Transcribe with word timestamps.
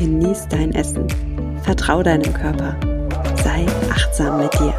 genieß 0.00 0.48
dein 0.48 0.72
Essen. 0.74 1.06
Vertrau 1.62 2.02
deinem 2.02 2.32
Körper. 2.32 2.74
Sei 3.44 3.66
achtsam 3.90 4.38
mit 4.38 4.50
dir. 4.54 4.74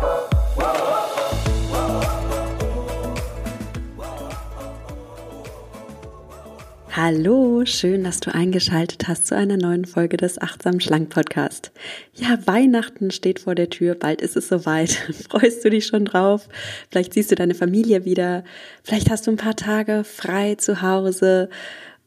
Hallo, 6.89 7.63
schön, 7.65 8.03
dass 8.03 8.19
du 8.19 8.33
eingeschaltet 8.33 9.07
hast 9.07 9.27
zu 9.27 9.35
einer 9.35 9.57
neuen 9.57 9.85
Folge 9.85 10.17
des 10.17 10.41
Achtsam 10.41 10.79
Schlank 10.79 11.09
Podcast. 11.09 11.71
Ja, 12.15 12.39
Weihnachten 12.47 13.11
steht 13.11 13.39
vor 13.39 13.53
der 13.53 13.69
Tür, 13.69 13.93
bald 13.93 14.21
ist 14.21 14.35
es 14.35 14.47
soweit. 14.47 14.89
Freust 15.29 15.63
du 15.63 15.69
dich 15.69 15.85
schon 15.85 16.05
drauf? 16.05 16.49
Vielleicht 16.89 17.13
siehst 17.13 17.31
du 17.31 17.35
deine 17.35 17.53
Familie 17.53 18.05
wieder, 18.05 18.43
vielleicht 18.83 19.11
hast 19.11 19.27
du 19.27 19.31
ein 19.31 19.37
paar 19.37 19.55
Tage 19.55 20.03
frei 20.03 20.55
zu 20.55 20.81
Hause 20.81 21.49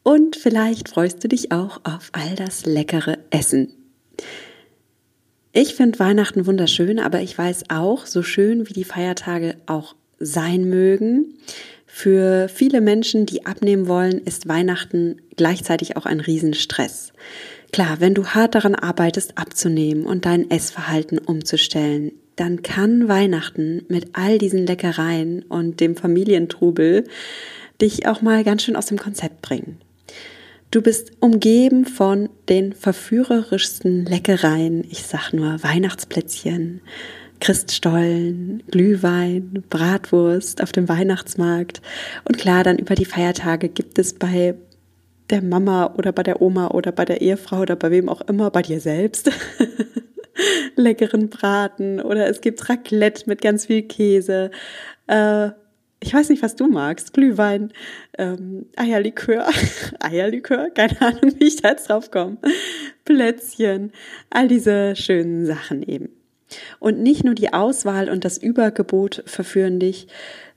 und 0.05 0.35
vielleicht 0.35 0.87
freust 0.87 1.23
du 1.23 1.27
dich 1.27 1.51
auch 1.51 1.81
auf 1.83 2.11
all 2.11 2.35
das 2.35 2.65
leckere 2.67 3.17
Essen. 3.31 3.73
Ich 5.51 5.73
finde 5.73 5.97
Weihnachten 5.97 6.45
wunderschön, 6.45 6.99
aber 6.99 7.21
ich 7.21 7.35
weiß 7.35 7.65
auch, 7.69 8.05
so 8.05 8.21
schön 8.21 8.69
wie 8.69 8.73
die 8.73 8.83
Feiertage 8.83 9.55
auch 9.65 9.95
sein 10.19 10.69
mögen, 10.69 11.33
für 11.87 12.49
viele 12.49 12.81
Menschen, 12.81 13.25
die 13.25 13.45
abnehmen 13.45 13.87
wollen, 13.87 14.19
ist 14.19 14.47
Weihnachten 14.47 15.21
gleichzeitig 15.37 15.97
auch 15.97 16.05
ein 16.05 16.19
Riesenstress. 16.19 17.11
Klar, 17.71 17.99
wenn 17.99 18.13
du 18.13 18.27
hart 18.27 18.53
daran 18.53 18.75
arbeitest, 18.75 19.37
abzunehmen 19.37 20.05
und 20.05 20.25
dein 20.25 20.51
Essverhalten 20.51 21.17
umzustellen, 21.17 22.11
dann 22.35 22.61
kann 22.61 23.07
Weihnachten 23.07 23.85
mit 23.87 24.09
all 24.13 24.37
diesen 24.37 24.67
Leckereien 24.67 25.43
und 25.43 25.79
dem 25.79 25.95
Familientrubel 25.95 27.05
dich 27.81 28.07
auch 28.07 28.21
mal 28.21 28.43
ganz 28.43 28.63
schön 28.63 28.75
aus 28.75 28.85
dem 28.85 28.99
Konzept 28.99 29.41
bringen. 29.41 29.79
Du 30.71 30.81
bist 30.81 31.11
umgeben 31.21 31.85
von 31.85 32.29
den 32.49 32.73
verführerischsten 32.73 34.05
Leckereien. 34.05 34.83
Ich 34.89 35.03
sag 35.03 35.31
nur 35.31 35.63
Weihnachtsplätzchen, 35.63 36.81
Christstollen, 37.39 38.63
Glühwein, 38.69 39.63
Bratwurst 39.69 40.61
auf 40.61 40.71
dem 40.71 40.89
Weihnachtsmarkt. 40.89 41.81
Und 42.25 42.37
klar, 42.37 42.63
dann 42.63 42.77
über 42.77 42.95
die 42.95 43.05
Feiertage 43.05 43.69
gibt 43.69 43.99
es 43.99 44.13
bei 44.13 44.55
der 45.29 45.41
Mama 45.41 45.93
oder 45.97 46.11
bei 46.11 46.23
der 46.23 46.41
Oma 46.41 46.67
oder 46.67 46.91
bei 46.91 47.05
der 47.05 47.21
Ehefrau 47.21 47.61
oder 47.61 47.75
bei 47.75 47.91
wem 47.91 48.09
auch 48.09 48.21
immer, 48.21 48.51
bei 48.51 48.61
dir 48.61 48.79
selbst, 48.79 49.31
leckeren 50.75 51.29
Braten 51.29 52.01
oder 52.01 52.27
es 52.27 52.41
gibt 52.41 52.67
Raclette 52.69 53.23
mit 53.27 53.41
ganz 53.41 53.65
viel 53.65 53.83
Käse. 53.83 54.51
Äh, 55.07 55.49
ich 56.05 56.13
weiß 56.13 56.29
nicht, 56.29 56.43
was 56.43 56.55
du 56.55 56.67
magst. 56.67 57.13
Glühwein, 57.13 57.73
ähm, 58.17 58.67
Eierlikör, 58.75 59.47
Eierlikör, 59.99 60.69
keine 60.69 61.01
Ahnung, 61.01 61.33
wie 61.39 61.47
ich 61.47 61.61
da 61.61 61.69
jetzt 61.69 61.89
drauf 61.89 62.11
komme. 62.11 62.37
Plätzchen, 63.05 63.91
all 64.29 64.47
diese 64.47 64.95
schönen 64.95 65.45
Sachen 65.45 65.81
eben. 65.83 66.09
Und 66.79 66.99
nicht 66.99 67.23
nur 67.23 67.33
die 67.33 67.53
Auswahl 67.53 68.09
und 68.09 68.23
das 68.23 68.37
Übergebot 68.37 69.23
verführen 69.25 69.79
dich, 69.79 70.07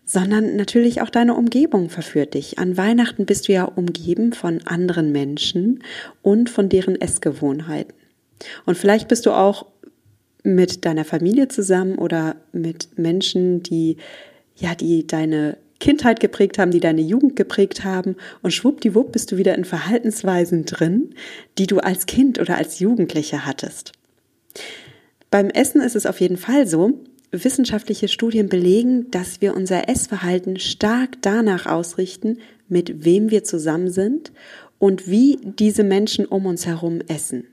sondern 0.05 0.57
natürlich 0.57 1.01
auch 1.01 1.11
deine 1.11 1.35
Umgebung 1.35 1.89
verführt 1.89 2.35
dich. 2.35 2.59
An 2.59 2.77
Weihnachten 2.77 3.25
bist 3.25 3.49
du 3.49 3.53
ja 3.53 3.65
umgeben 3.65 4.33
von 4.33 4.61
anderen 4.67 5.13
Menschen 5.13 5.83
und 6.23 6.51
von 6.51 6.69
deren 6.69 7.01
Essgewohnheiten. 7.01 7.95
Und 8.67 8.77
vielleicht 8.77 9.09
bist 9.09 9.27
du 9.27 9.33
auch 9.33 9.67
mit 10.43 10.85
deiner 10.85 11.05
Familie 11.05 11.49
zusammen 11.49 11.97
oder 11.97 12.37
mit 12.53 12.99
Menschen, 12.99 13.63
die 13.63 13.97
ja, 14.59 14.75
die 14.75 15.07
deine 15.07 15.57
Kindheit 15.81 16.19
geprägt 16.21 16.59
haben, 16.59 16.73
die 16.73 16.81
deine 16.81 17.01
Jugend 17.01 17.37
geprägt 17.37 17.85
haben 17.85 18.17
und 18.43 18.53
schwuppdiwupp 18.53 19.13
bist 19.13 19.31
du 19.31 19.37
wieder 19.37 19.55
in 19.55 19.65
Verhaltensweisen 19.65 20.65
drin, 20.65 21.15
die 21.57 21.67
du 21.67 21.79
als 21.79 22.07
Kind 22.07 22.41
oder 22.41 22.59
als 22.59 22.81
Jugendliche 22.81 23.47
hattest. 23.47 23.93
Beim 25.31 25.51
Essen 25.51 25.81
ist 25.81 25.95
es 25.95 26.07
auf 26.07 26.21
jeden 26.21 26.37
Fall 26.37 26.67
so, 26.67 27.01
wissenschaftliche 27.31 28.09
Studien 28.09 28.49
belegen, 28.49 29.11
dass 29.11 29.41
wir 29.41 29.55
unser 29.55 29.89
Essverhalten 29.89 30.59
stark 30.59 31.21
danach 31.21 31.67
ausrichten, 31.67 32.39
mit 32.69 33.05
wem 33.05 33.31
wir 33.31 33.45
zusammen 33.45 33.91
sind 33.91 34.33
und 34.79 35.09
wie 35.09 35.39
diese 35.43 35.85
Menschen 35.85 36.27
um 36.27 36.47
uns 36.47 36.67
herum 36.67 37.01
essen. 37.09 37.47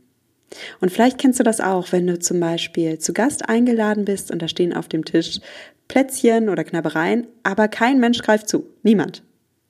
Und 0.80 0.92
vielleicht 0.92 1.18
kennst 1.18 1.40
du 1.40 1.44
das 1.44 1.60
auch, 1.60 1.92
wenn 1.92 2.08
du 2.08 2.18
zum 2.20 2.40
Beispiel 2.40 2.98
zu 3.00 3.14
Gast 3.14 3.50
eingeladen 3.50 4.06
bist 4.06 4.32
und 4.32 4.42
da 4.42 4.48
stehen 4.48 4.74
auf 4.74 4.88
dem 4.88 5.04
Tisch 5.04 5.40
Plätzchen 5.88 6.50
oder 6.50 6.64
Knabbereien, 6.64 7.28
aber 7.44 7.68
kein 7.68 8.00
Mensch 8.00 8.22
greift 8.22 8.50
zu. 8.50 8.68
Niemand. 8.84 9.24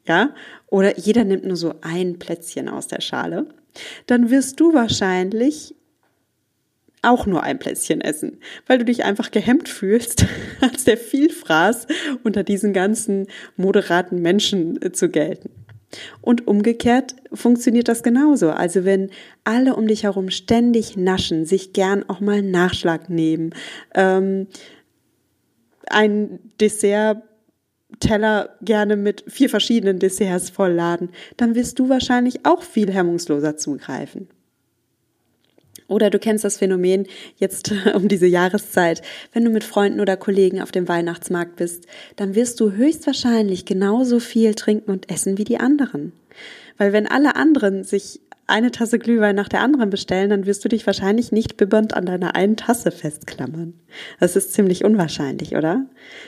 Ja? 0.07 0.33
Oder 0.67 0.97
jeder 0.97 1.23
nimmt 1.23 1.45
nur 1.45 1.57
so 1.57 1.75
ein 1.81 2.19
Plätzchen 2.19 2.69
aus 2.69 2.87
der 2.87 3.01
Schale. 3.01 3.47
Dann 4.07 4.29
wirst 4.29 4.59
du 4.59 4.73
wahrscheinlich 4.73 5.75
auch 7.01 7.25
nur 7.25 7.43
ein 7.43 7.59
Plätzchen 7.59 8.01
essen, 8.01 8.39
weil 8.65 8.79
du 8.79 8.85
dich 8.85 9.03
einfach 9.03 9.31
gehemmt 9.31 9.69
fühlst, 9.69 10.25
als 10.61 10.85
der 10.85 10.97
Vielfraß 10.97 11.87
unter 12.23 12.43
diesen 12.43 12.73
ganzen 12.73 13.27
moderaten 13.57 14.21
Menschen 14.21 14.81
äh, 14.81 14.91
zu 14.91 15.09
gelten. 15.09 15.51
Und 16.21 16.47
umgekehrt 16.47 17.15
funktioniert 17.31 17.87
das 17.87 18.03
genauso. 18.03 18.49
Also 18.49 18.83
wenn 18.83 19.11
alle 19.43 19.75
um 19.75 19.87
dich 19.87 20.03
herum 20.03 20.29
ständig 20.29 20.97
naschen, 20.97 21.45
sich 21.45 21.73
gern 21.73 22.03
auch 22.09 22.19
mal 22.19 22.41
Nachschlag 22.41 23.09
nehmen, 23.09 23.53
ähm, 23.93 24.47
ein 25.91 26.39
Dessert 26.59 27.23
Teller 27.99 28.49
gerne 28.61 28.95
mit 28.95 29.23
vier 29.27 29.49
verschiedenen 29.49 29.99
Desserts 29.99 30.49
vollladen, 30.49 31.09
dann 31.37 31.55
wirst 31.55 31.79
du 31.79 31.89
wahrscheinlich 31.89 32.45
auch 32.45 32.63
viel 32.63 32.91
hemmungsloser 32.91 33.57
zugreifen. 33.57 34.27
Oder 35.87 36.09
du 36.09 36.17
kennst 36.17 36.43
das 36.43 36.57
Phänomen 36.57 37.05
jetzt 37.37 37.71
um 37.93 38.07
diese 38.07 38.25
Jahreszeit. 38.25 39.01
Wenn 39.33 39.45
du 39.45 39.51
mit 39.51 39.63
Freunden 39.63 39.99
oder 39.99 40.17
Kollegen 40.17 40.61
auf 40.61 40.71
dem 40.71 40.87
Weihnachtsmarkt 40.87 41.57
bist, 41.57 41.85
dann 42.15 42.35
wirst 42.35 42.59
du 42.59 42.71
höchstwahrscheinlich 42.71 43.65
genauso 43.65 44.19
viel 44.19 44.55
trinken 44.55 44.91
und 44.91 45.11
essen 45.11 45.37
wie 45.37 45.43
die 45.43 45.59
anderen. 45.59 46.11
Weil 46.77 46.91
wenn 46.91 47.07
alle 47.07 47.35
anderen 47.35 47.83
sich 47.83 48.19
eine 48.47 48.71
Tasse 48.71 48.99
Glühwein 48.99 49.35
nach 49.35 49.49
der 49.49 49.61
anderen 49.61 49.89
bestellen, 49.89 50.29
dann 50.29 50.45
wirst 50.45 50.63
du 50.63 50.69
dich 50.69 50.85
wahrscheinlich 50.85 51.31
nicht 51.31 51.57
bibbernd 51.57 51.95
an 51.95 52.05
deiner 52.05 52.35
einen 52.35 52.57
Tasse 52.57 52.91
festklammern. 52.91 53.73
Das 54.19 54.35
ist 54.35 54.53
ziemlich 54.53 54.85
unwahrscheinlich, 54.85 55.55
oder? 55.55 55.85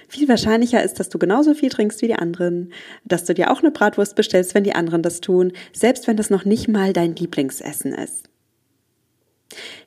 Viel 0.08 0.28
wahrscheinlicher 0.28 0.84
ist, 0.84 1.00
dass 1.00 1.10
du 1.10 1.20
genauso 1.20 1.54
viel 1.54 1.70
trinkst 1.70 2.02
wie 2.02 2.08
die 2.08 2.16
anderen, 2.16 2.74
dass 3.06 3.26
du 3.26 3.36
dir 3.36 3.52
auch 3.52 3.62
eine 3.62 3.72
Bratwurst 3.72 4.16
bestellst, 4.16 4.56
wenn 4.56 4.64
die 4.64 4.74
anderen 4.74 5.04
das 5.04 5.22
tun, 5.22 5.54
selbst 5.74 6.08
wenn 6.08 6.18
das 6.18 6.32
noch 6.32 6.46
nicht 6.46 6.68
mal 6.68 6.92
dein 6.92 7.16
Lieblingsessen 7.16 7.94
ist. 7.94 8.30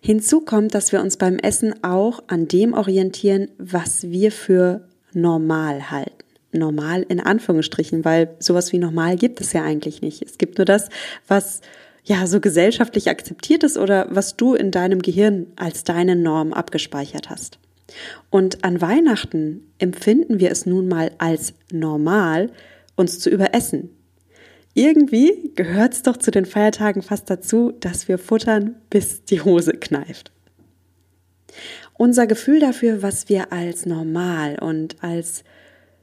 Hinzu 0.00 0.40
kommt, 0.40 0.74
dass 0.74 0.92
wir 0.92 1.00
uns 1.00 1.16
beim 1.16 1.38
Essen 1.38 1.82
auch 1.82 2.22
an 2.28 2.48
dem 2.48 2.72
orientieren, 2.74 3.48
was 3.58 4.04
wir 4.10 4.32
für 4.32 4.88
normal 5.12 5.90
halten. 5.90 6.14
Normal 6.52 7.04
in 7.08 7.20
Anführungsstrichen, 7.20 8.04
weil 8.04 8.34
sowas 8.38 8.72
wie 8.72 8.78
normal 8.78 9.16
gibt 9.16 9.40
es 9.40 9.52
ja 9.52 9.62
eigentlich 9.62 10.02
nicht. 10.02 10.22
Es 10.22 10.38
gibt 10.38 10.58
nur 10.58 10.64
das, 10.64 10.88
was 11.28 11.60
ja 12.10 12.26
so 12.26 12.40
gesellschaftlich 12.40 13.08
akzeptiert 13.08 13.62
ist 13.62 13.78
oder 13.78 14.08
was 14.10 14.36
du 14.36 14.54
in 14.54 14.70
deinem 14.70 15.00
Gehirn 15.00 15.46
als 15.56 15.84
deine 15.84 16.16
Norm 16.16 16.52
abgespeichert 16.52 17.30
hast. 17.30 17.58
Und 18.28 18.64
an 18.64 18.80
Weihnachten 18.80 19.72
empfinden 19.78 20.40
wir 20.40 20.50
es 20.50 20.66
nun 20.66 20.88
mal 20.88 21.12
als 21.18 21.54
normal, 21.70 22.50
uns 22.96 23.18
zu 23.20 23.30
überessen, 23.30 23.90
irgendwie 24.74 25.52
gehört 25.56 25.94
es 25.94 26.02
doch 26.02 26.16
zu 26.16 26.30
den 26.30 26.46
Feiertagen 26.46 27.02
fast 27.02 27.28
dazu, 27.28 27.72
dass 27.80 28.08
wir 28.08 28.18
futtern, 28.18 28.76
bis 28.88 29.24
die 29.24 29.40
Hose 29.40 29.72
kneift. 29.72 30.30
Unser 31.94 32.26
Gefühl 32.26 32.60
dafür, 32.60 33.02
was 33.02 33.28
wir 33.28 33.52
als 33.52 33.84
normal 33.84 34.58
und 34.60 35.02
als 35.02 35.42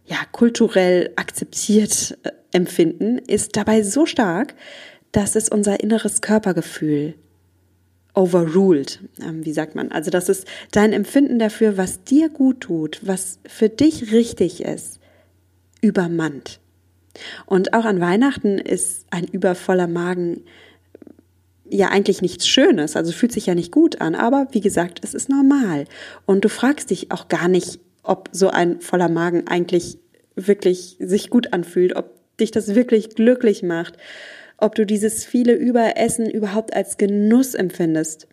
ja, 0.06 0.18
kulturell 0.32 1.12
akzeptiert 1.16 2.18
äh, 2.24 2.32
empfinden, 2.52 3.18
ist 3.18 3.56
dabei 3.58 3.84
so 3.84 4.06
stark, 4.06 4.56
dass 5.12 5.36
es 5.36 5.50
unser 5.50 5.80
inneres 5.80 6.22
Körpergefühl 6.22 7.16
overruled, 8.14 9.00
ähm, 9.22 9.46
wie 9.46 9.54
sagt 9.54 9.76
man. 9.76 9.92
Also, 9.92 10.10
dass 10.10 10.28
es 10.28 10.46
dein 10.72 10.92
Empfinden 10.92 11.38
dafür, 11.40 11.78
was 11.78 12.04
dir 12.04 12.30
gut 12.30 12.62
tut, 12.62 13.00
was 13.04 13.40
für 13.46 13.70
dich 13.70 14.12
richtig 14.12 14.64
ist, 14.64 15.00
übermannt. 15.82 16.60
Und 17.46 17.74
auch 17.74 17.86
an 17.86 18.02
Weihnachten 18.02 18.58
ist 18.58 19.06
ein 19.12 19.26
übervoller 19.26 19.88
Magen 19.88 20.42
ja 21.70 21.90
eigentlich 21.90 22.22
nichts 22.22 22.48
Schönes, 22.48 22.96
also 22.96 23.12
fühlt 23.12 23.34
sich 23.34 23.46
ja 23.46 23.56
nicht 23.56 23.72
gut 23.72 24.00
an, 24.02 24.16
aber 24.16 24.48
wie 24.52 24.62
gesagt, 24.62 25.02
es 25.04 25.14
ist 25.14 25.30
normal. 25.30 25.86
Und 26.26 26.46
du 26.46 26.50
fragst 26.50 26.90
dich 26.90 27.12
auch 27.12 27.28
gar 27.28 27.48
nicht, 27.48 27.80
ob 28.04 28.30
so 28.32 28.50
ein 28.50 28.80
voller 28.80 29.10
Magen 29.10 29.48
eigentlich 29.48 29.98
wirklich 30.36 30.96
sich 31.00 31.30
gut 31.30 31.54
anfühlt, 31.54 31.96
ob 31.96 32.14
dich 32.38 32.52
das 32.52 32.74
wirklich 32.74 33.10
glücklich 33.16 33.64
macht, 33.64 33.98
ob 34.58 34.76
du 34.76 34.86
dieses 34.86 35.26
viele 35.26 35.54
Überessen 35.54 36.30
überhaupt 36.30 36.74
als 36.74 36.98
Genuss 36.98 37.54
empfindest. 37.54 38.28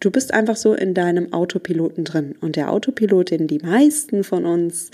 Du 0.00 0.10
bist 0.10 0.34
einfach 0.34 0.56
so 0.56 0.74
in 0.74 0.94
deinem 0.94 1.32
Autopiloten 1.32 2.04
drin. 2.04 2.34
Und 2.40 2.56
der 2.56 2.72
Autopilot, 2.72 3.30
den 3.30 3.46
die 3.46 3.60
meisten 3.60 4.24
von 4.24 4.44
uns 4.44 4.90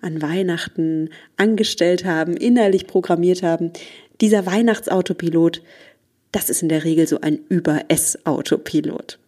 an 0.00 0.22
Weihnachten 0.22 1.10
angestellt 1.36 2.04
haben, 2.04 2.36
innerlich 2.36 2.86
programmiert 2.86 3.42
haben, 3.42 3.72
dieser 4.20 4.46
Weihnachtsautopilot, 4.46 5.62
das 6.32 6.50
ist 6.50 6.62
in 6.62 6.68
der 6.68 6.84
Regel 6.84 7.06
so 7.06 7.20
ein 7.20 7.40
Über-Ess-Autopilot. 7.48 9.18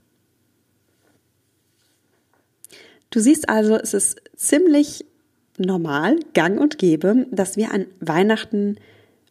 Du 3.11 3.21
siehst 3.21 3.49
also, 3.49 3.77
es 3.77 3.93
ist 3.93 4.23
ziemlich 4.37 5.05
normal, 5.59 6.19
gang 6.33 6.59
und 6.61 6.79
gäbe, 6.79 7.27
dass 7.31 7.57
wir 7.57 7.73
an 7.73 7.87
Weihnachten 8.01 8.77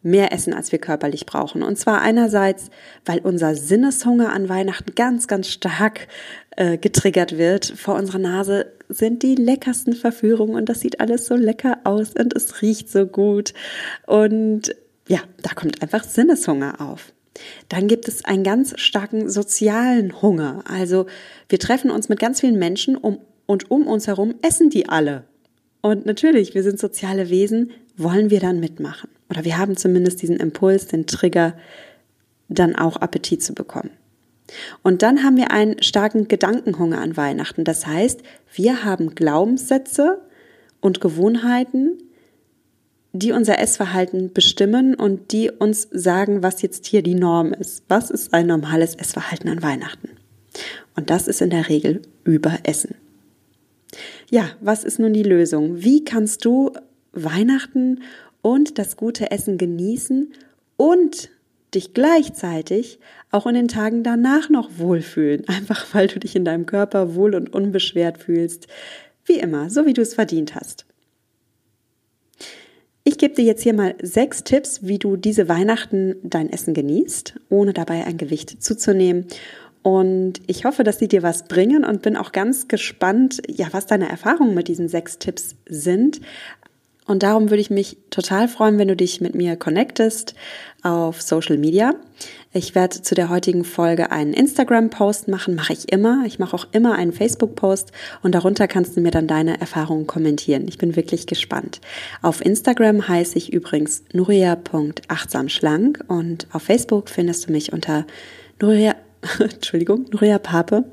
mehr 0.02 0.32
essen, 0.32 0.54
als 0.54 0.72
wir 0.72 0.78
körperlich 0.78 1.26
brauchen. 1.26 1.62
Und 1.62 1.76
zwar 1.76 2.00
einerseits, 2.00 2.70
weil 3.04 3.18
unser 3.20 3.54
Sinneshunger 3.54 4.32
an 4.32 4.48
Weihnachten 4.48 4.94
ganz, 4.94 5.26
ganz 5.26 5.48
stark 5.48 6.08
äh, 6.56 6.78
getriggert 6.78 7.36
wird. 7.36 7.66
Vor 7.76 7.96
unserer 7.96 8.18
Nase 8.18 8.72
sind 8.88 9.22
die 9.22 9.34
leckersten 9.34 9.94
Verführungen 9.94 10.54
und 10.54 10.68
das 10.68 10.80
sieht 10.80 11.00
alles 11.00 11.26
so 11.26 11.36
lecker 11.36 11.78
aus 11.84 12.14
und 12.14 12.34
es 12.34 12.62
riecht 12.62 12.90
so 12.90 13.06
gut. 13.06 13.52
Und 14.06 14.74
ja, 15.08 15.20
da 15.42 15.50
kommt 15.54 15.82
einfach 15.82 16.04
Sinneshunger 16.04 16.80
auf. 16.80 17.12
Dann 17.68 17.86
gibt 17.88 18.08
es 18.08 18.24
einen 18.24 18.44
ganz 18.44 18.78
starken 18.80 19.28
sozialen 19.28 20.20
Hunger. 20.22 20.64
Also 20.66 21.06
wir 21.48 21.58
treffen 21.58 21.90
uns 21.90 22.08
mit 22.08 22.18
ganz 22.18 22.40
vielen 22.40 22.58
Menschen 22.58 22.96
um, 22.96 23.18
und 23.46 23.70
um 23.70 23.86
uns 23.86 24.06
herum 24.06 24.34
essen 24.42 24.70
die 24.70 24.88
alle. 24.88 25.24
Und 25.82 26.06
natürlich, 26.06 26.54
wir 26.54 26.62
sind 26.62 26.78
soziale 26.78 27.30
Wesen, 27.30 27.70
wollen 27.96 28.30
wir 28.30 28.40
dann 28.40 28.60
mitmachen. 28.60 29.08
Oder 29.30 29.44
wir 29.44 29.58
haben 29.58 29.76
zumindest 29.76 30.20
diesen 30.22 30.36
Impuls, 30.36 30.86
den 30.86 31.06
Trigger, 31.06 31.54
dann 32.48 32.74
auch 32.74 32.96
Appetit 32.96 33.42
zu 33.42 33.54
bekommen. 33.54 33.90
Und 34.82 35.02
dann 35.02 35.22
haben 35.22 35.36
wir 35.36 35.52
einen 35.52 35.80
starken 35.82 36.26
Gedankenhunger 36.26 37.00
an 37.00 37.16
Weihnachten. 37.16 37.64
Das 37.64 37.86
heißt, 37.86 38.20
wir 38.52 38.84
haben 38.84 39.14
Glaubenssätze 39.14 40.20
und 40.80 41.00
Gewohnheiten, 41.00 41.98
die 43.12 43.32
unser 43.32 43.58
Essverhalten 43.58 44.32
bestimmen 44.32 44.94
und 44.94 45.32
die 45.32 45.50
uns 45.50 45.88
sagen, 45.90 46.42
was 46.42 46.62
jetzt 46.62 46.86
hier 46.86 47.02
die 47.02 47.14
Norm 47.14 47.52
ist. 47.52 47.84
Was 47.88 48.10
ist 48.10 48.34
ein 48.34 48.46
normales 48.46 48.94
Essverhalten 48.94 49.48
an 49.48 49.62
Weihnachten? 49.62 50.10
Und 50.96 51.10
das 51.10 51.28
ist 51.28 51.40
in 51.40 51.50
der 51.50 51.68
Regel 51.68 52.02
Überessen. 52.24 52.94
Ja, 54.30 54.50
was 54.60 54.84
ist 54.84 54.98
nun 54.98 55.12
die 55.12 55.24
Lösung? 55.24 55.82
Wie 55.82 56.04
kannst 56.04 56.44
du 56.44 56.72
Weihnachten 57.12 58.00
und 58.42 58.78
das 58.78 58.96
gute 58.96 59.30
Essen 59.30 59.58
genießen 59.58 60.32
und 60.76 61.30
dich 61.74 61.94
gleichzeitig 61.94 62.98
auch 63.30 63.46
in 63.46 63.54
den 63.54 63.68
Tagen 63.68 64.02
danach 64.02 64.48
noch 64.50 64.70
wohlfühlen, 64.78 65.44
einfach 65.48 65.94
weil 65.94 66.08
du 66.08 66.18
dich 66.18 66.36
in 66.36 66.44
deinem 66.44 66.66
Körper 66.66 67.14
wohl 67.14 67.34
und 67.34 67.52
unbeschwert 67.52 68.18
fühlst, 68.18 68.66
wie 69.24 69.38
immer, 69.38 69.70
so 69.70 69.86
wie 69.86 69.92
du 69.92 70.02
es 70.02 70.14
verdient 70.14 70.54
hast. 70.54 70.86
Ich 73.02 73.16
gebe 73.16 73.34
dir 73.34 73.44
jetzt 73.44 73.62
hier 73.62 73.72
mal 73.72 73.94
sechs 74.02 74.44
Tipps, 74.44 74.80
wie 74.82 74.98
du 74.98 75.16
diese 75.16 75.48
Weihnachten 75.48 76.16
dein 76.22 76.50
Essen 76.52 76.74
genießt, 76.74 77.34
ohne 77.48 77.72
dabei 77.72 78.04
ein 78.04 78.18
Gewicht 78.18 78.62
zuzunehmen. 78.62 79.26
Und 79.82 80.34
ich 80.46 80.66
hoffe, 80.66 80.84
dass 80.84 80.98
sie 80.98 81.08
dir 81.08 81.22
was 81.22 81.48
bringen 81.48 81.84
und 81.84 82.02
bin 82.02 82.16
auch 82.16 82.32
ganz 82.32 82.68
gespannt, 82.68 83.40
ja, 83.48 83.68
was 83.72 83.86
deine 83.86 84.10
Erfahrungen 84.10 84.54
mit 84.54 84.68
diesen 84.68 84.88
sechs 84.88 85.18
Tipps 85.18 85.56
sind. 85.66 86.20
Und 87.06 87.22
darum 87.22 87.50
würde 87.50 87.60
ich 87.60 87.70
mich 87.70 87.96
total 88.10 88.46
freuen, 88.46 88.78
wenn 88.78 88.88
du 88.88 88.94
dich 88.94 89.20
mit 89.20 89.34
mir 89.34 89.56
connectest 89.56 90.34
auf 90.82 91.20
Social 91.20 91.58
Media. 91.58 91.94
Ich 92.52 92.74
werde 92.74 93.02
zu 93.02 93.14
der 93.14 93.28
heutigen 93.28 93.64
Folge 93.64 94.10
einen 94.10 94.32
Instagram-Post 94.32 95.28
machen, 95.28 95.54
mache 95.54 95.72
ich 95.72 95.92
immer. 95.92 96.24
Ich 96.26 96.38
mache 96.38 96.54
auch 96.54 96.66
immer 96.72 96.94
einen 96.94 97.12
Facebook-Post 97.12 97.92
und 98.22 98.34
darunter 98.34 98.66
kannst 98.68 98.96
du 98.96 99.00
mir 99.00 99.10
dann 99.10 99.26
deine 99.26 99.60
Erfahrungen 99.60 100.06
kommentieren. 100.06 100.66
Ich 100.68 100.78
bin 100.78 100.96
wirklich 100.96 101.26
gespannt. 101.26 101.80
Auf 102.22 102.44
Instagram 102.44 103.06
heiße 103.06 103.38
ich 103.38 103.52
übrigens 103.52 104.02
nuria.achtsamschlank 104.12 106.04
und 106.08 106.46
auf 106.52 106.62
Facebook 106.62 107.08
findest 107.08 107.48
du 107.48 107.52
mich 107.52 107.72
unter 107.72 108.06
Nuria, 108.60 108.94
Entschuldigung, 109.38 110.06
Nuria 110.10 110.38
Pape, 110.38 110.84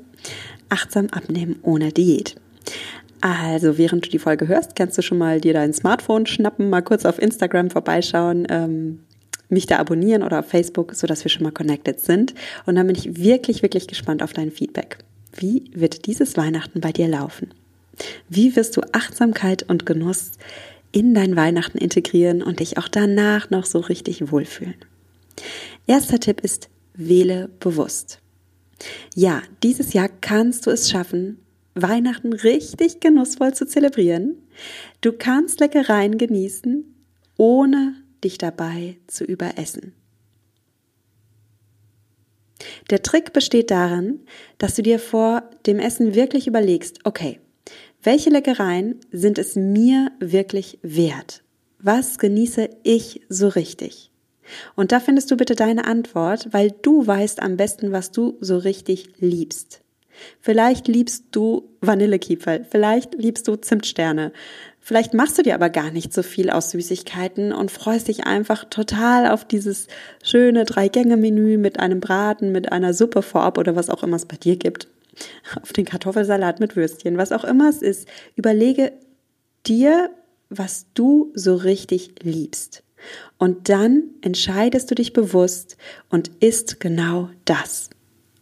achtsam 0.68 1.08
abnehmen 1.10 1.58
ohne 1.62 1.92
Diät. 1.92 2.36
Also, 3.20 3.78
während 3.78 4.06
du 4.06 4.10
die 4.10 4.18
Folge 4.18 4.48
hörst, 4.48 4.76
kannst 4.76 4.96
du 4.96 5.02
schon 5.02 5.18
mal 5.18 5.40
dir 5.40 5.52
dein 5.52 5.72
Smartphone 5.72 6.26
schnappen, 6.26 6.70
mal 6.70 6.82
kurz 6.82 7.04
auf 7.04 7.20
Instagram 7.20 7.70
vorbeischauen, 7.70 8.46
ähm, 8.48 9.00
mich 9.48 9.66
da 9.66 9.78
abonnieren 9.78 10.22
oder 10.22 10.40
auf 10.40 10.48
Facebook, 10.48 10.94
so 10.94 11.06
dass 11.06 11.24
wir 11.24 11.30
schon 11.30 11.42
mal 11.42 11.52
connected 11.52 12.00
sind. 12.00 12.34
Und 12.66 12.76
dann 12.76 12.86
bin 12.86 12.96
ich 12.96 13.16
wirklich, 13.16 13.62
wirklich 13.62 13.88
gespannt 13.88 14.22
auf 14.22 14.32
dein 14.32 14.50
Feedback. 14.50 14.98
Wie 15.34 15.70
wird 15.74 16.06
dieses 16.06 16.36
Weihnachten 16.36 16.80
bei 16.80 16.92
dir 16.92 17.08
laufen? 17.08 17.48
Wie 18.28 18.54
wirst 18.56 18.76
du 18.76 18.82
Achtsamkeit 18.92 19.64
und 19.64 19.86
Genuss 19.86 20.32
in 20.92 21.14
dein 21.14 21.36
Weihnachten 21.36 21.78
integrieren 21.78 22.42
und 22.42 22.60
dich 22.60 22.78
auch 22.78 22.88
danach 22.88 23.50
noch 23.50 23.64
so 23.64 23.80
richtig 23.80 24.30
wohlfühlen? 24.30 24.76
Erster 25.86 26.20
Tipp 26.20 26.40
ist, 26.42 26.68
wähle 26.94 27.48
bewusst. 27.60 28.20
Ja, 29.14 29.42
dieses 29.62 29.92
Jahr 29.92 30.08
kannst 30.20 30.66
du 30.66 30.70
es 30.70 30.90
schaffen, 30.90 31.38
Weihnachten 31.82 32.32
richtig 32.32 33.00
genussvoll 33.00 33.54
zu 33.54 33.66
zelebrieren. 33.66 34.48
Du 35.00 35.12
kannst 35.12 35.60
Leckereien 35.60 36.18
genießen, 36.18 36.84
ohne 37.36 37.94
dich 38.24 38.38
dabei 38.38 38.98
zu 39.06 39.24
überessen. 39.24 39.94
Der 42.90 43.02
Trick 43.02 43.32
besteht 43.32 43.70
darin, 43.70 44.20
dass 44.58 44.74
du 44.74 44.82
dir 44.82 44.98
vor 44.98 45.48
dem 45.66 45.78
Essen 45.78 46.14
wirklich 46.14 46.46
überlegst, 46.46 47.00
okay, 47.04 47.40
welche 48.02 48.30
Leckereien 48.30 49.00
sind 49.12 49.38
es 49.38 49.56
mir 49.56 50.10
wirklich 50.20 50.78
wert? 50.82 51.42
Was 51.78 52.18
genieße 52.18 52.70
ich 52.82 53.22
so 53.28 53.48
richtig? 53.48 54.10
Und 54.76 54.92
da 54.92 55.00
findest 55.00 55.30
du 55.30 55.36
bitte 55.36 55.54
deine 55.54 55.84
Antwort, 55.84 56.48
weil 56.52 56.70
du 56.70 57.06
weißt 57.06 57.40
am 57.40 57.56
besten, 57.56 57.92
was 57.92 58.10
du 58.10 58.36
so 58.40 58.56
richtig 58.56 59.10
liebst. 59.18 59.82
Vielleicht 60.40 60.88
liebst 60.88 61.24
du 61.32 61.68
Vanillekipferl, 61.80 62.64
vielleicht 62.68 63.14
liebst 63.14 63.48
du 63.48 63.56
Zimtsterne. 63.56 64.32
Vielleicht 64.80 65.12
machst 65.12 65.36
du 65.36 65.42
dir 65.42 65.54
aber 65.54 65.68
gar 65.68 65.90
nicht 65.90 66.14
so 66.14 66.22
viel 66.22 66.48
aus 66.48 66.70
Süßigkeiten 66.70 67.52
und 67.52 67.70
freust 67.70 68.08
dich 68.08 68.26
einfach 68.26 68.64
total 68.64 69.30
auf 69.30 69.44
dieses 69.44 69.86
schöne 70.22 70.64
Drei-Gänge-Menü 70.64 71.58
mit 71.58 71.78
einem 71.78 72.00
Braten, 72.00 72.52
mit 72.52 72.72
einer 72.72 72.94
Suppe 72.94 73.20
vorab 73.20 73.58
oder 73.58 73.76
was 73.76 73.90
auch 73.90 74.02
immer 74.02 74.16
es 74.16 74.24
bei 74.24 74.36
dir 74.36 74.56
gibt. 74.56 74.88
Auf 75.60 75.72
den 75.74 75.84
Kartoffelsalat 75.84 76.60
mit 76.60 76.74
Würstchen, 76.74 77.18
was 77.18 77.32
auch 77.32 77.44
immer 77.44 77.68
es 77.68 77.82
ist. 77.82 78.08
Überlege 78.34 78.92
dir, 79.66 80.10
was 80.48 80.86
du 80.94 81.32
so 81.34 81.56
richtig 81.56 82.14
liebst. 82.22 82.82
Und 83.36 83.68
dann 83.68 84.04
entscheidest 84.22 84.90
du 84.90 84.94
dich 84.94 85.12
bewusst 85.12 85.76
und 86.08 86.30
isst 86.40 86.80
genau 86.80 87.28
das. 87.44 87.90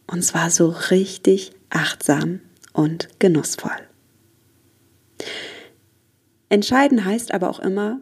Und 0.07 0.23
zwar 0.23 0.49
so 0.49 0.69
richtig 0.69 1.51
achtsam 1.69 2.41
und 2.73 3.07
genussvoll. 3.19 3.71
Entscheiden 6.49 7.03
heißt 7.03 7.33
aber 7.33 7.49
auch 7.49 7.59
immer 7.59 7.99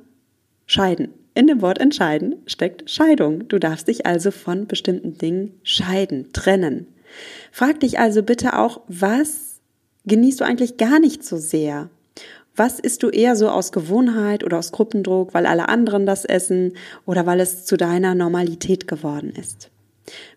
scheiden. 0.66 1.14
In 1.34 1.48
dem 1.48 1.62
Wort 1.62 1.80
entscheiden 1.80 2.36
steckt 2.46 2.90
Scheidung. 2.90 3.48
Du 3.48 3.60
darfst 3.60 3.88
dich 3.88 4.06
also 4.06 4.32
von 4.32 4.68
bestimmten 4.68 5.18
Dingen 5.18 5.60
scheiden, 5.64 6.32
trennen. 6.32 6.88
Frag 7.52 7.80
dich 7.82 8.00
also 8.00 8.24
bitte 8.24 8.58
auch, 8.58 8.82
was 8.88 9.60
genießt 10.06 10.40
du 10.40 10.46
eigentlich 10.46 10.78
gar 10.78 11.00
nicht 11.00 11.24
so 11.24 11.38
sehr? 11.38 11.90
Was 12.56 12.80
isst 12.80 13.04
du 13.04 13.10
eher 13.10 13.36
so 13.36 13.50
aus 13.50 13.74
Gewohnheit 13.74 14.44
oder 14.46 14.60
aus 14.60 14.72
Gruppendruck, 14.72 15.34
weil 15.34 15.46
alle 15.46 15.68
anderen 15.68 16.06
das 16.06 16.24
essen 16.24 16.78
oder 17.06 17.26
weil 17.26 17.42
es 17.42 17.66
zu 17.66 17.76
deiner 17.76 18.16
Normalität 18.16 18.88
geworden 18.88 19.34
ist? 19.38 19.72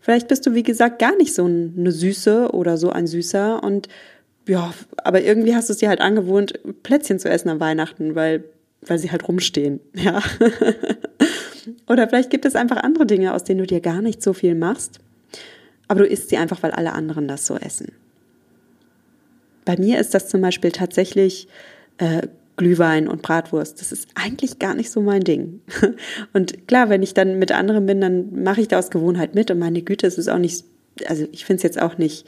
Vielleicht 0.00 0.28
bist 0.28 0.46
du, 0.46 0.54
wie 0.54 0.62
gesagt, 0.62 0.98
gar 0.98 1.16
nicht 1.16 1.34
so 1.34 1.44
eine 1.44 1.92
Süße 1.92 2.50
oder 2.52 2.76
so 2.76 2.90
ein 2.90 3.06
Süßer 3.06 3.62
und 3.62 3.88
ja, 4.46 4.72
aber 4.96 5.20
irgendwie 5.22 5.54
hast 5.54 5.68
du 5.68 5.74
es 5.74 5.78
dir 5.78 5.90
halt 5.90 6.00
angewohnt, 6.00 6.58
Plätzchen 6.82 7.18
zu 7.18 7.28
essen 7.28 7.50
an 7.50 7.60
Weihnachten, 7.60 8.14
weil, 8.14 8.44
weil 8.80 8.98
sie 8.98 9.10
halt 9.10 9.28
rumstehen, 9.28 9.80
ja. 9.94 10.22
oder 11.86 12.08
vielleicht 12.08 12.30
gibt 12.30 12.46
es 12.46 12.56
einfach 12.56 12.78
andere 12.78 13.04
Dinge, 13.04 13.34
aus 13.34 13.44
denen 13.44 13.60
du 13.60 13.66
dir 13.66 13.80
gar 13.80 14.00
nicht 14.00 14.22
so 14.22 14.32
viel 14.32 14.54
machst, 14.54 15.00
aber 15.86 16.00
du 16.00 16.06
isst 16.06 16.30
sie 16.30 16.38
einfach, 16.38 16.62
weil 16.62 16.70
alle 16.70 16.92
anderen 16.92 17.28
das 17.28 17.46
so 17.46 17.56
essen. 17.56 17.92
Bei 19.66 19.76
mir 19.76 19.98
ist 20.00 20.14
das 20.14 20.28
zum 20.28 20.40
Beispiel 20.40 20.72
tatsächlich 20.72 21.46
äh, 21.98 22.22
Glühwein 22.58 23.08
und 23.08 23.22
Bratwurst. 23.22 23.80
Das 23.80 23.92
ist 23.92 24.08
eigentlich 24.14 24.58
gar 24.58 24.74
nicht 24.74 24.90
so 24.90 25.00
mein 25.00 25.22
Ding. 25.22 25.62
Und 26.34 26.68
klar, 26.68 26.90
wenn 26.90 27.02
ich 27.02 27.14
dann 27.14 27.38
mit 27.38 27.52
anderen 27.52 27.86
bin, 27.86 28.02
dann 28.02 28.42
mache 28.42 28.60
ich 28.60 28.68
da 28.68 28.78
aus 28.78 28.90
Gewohnheit 28.90 29.34
mit 29.34 29.50
und 29.50 29.58
meine 29.58 29.80
Güte, 29.80 30.06
es 30.06 30.18
ist 30.18 30.28
auch 30.28 30.38
nicht 30.38 30.64
also 31.06 31.26
ich 31.32 31.44
finde 31.44 31.58
es 31.58 31.62
jetzt 31.62 31.80
auch 31.80 31.98
nicht 31.98 32.26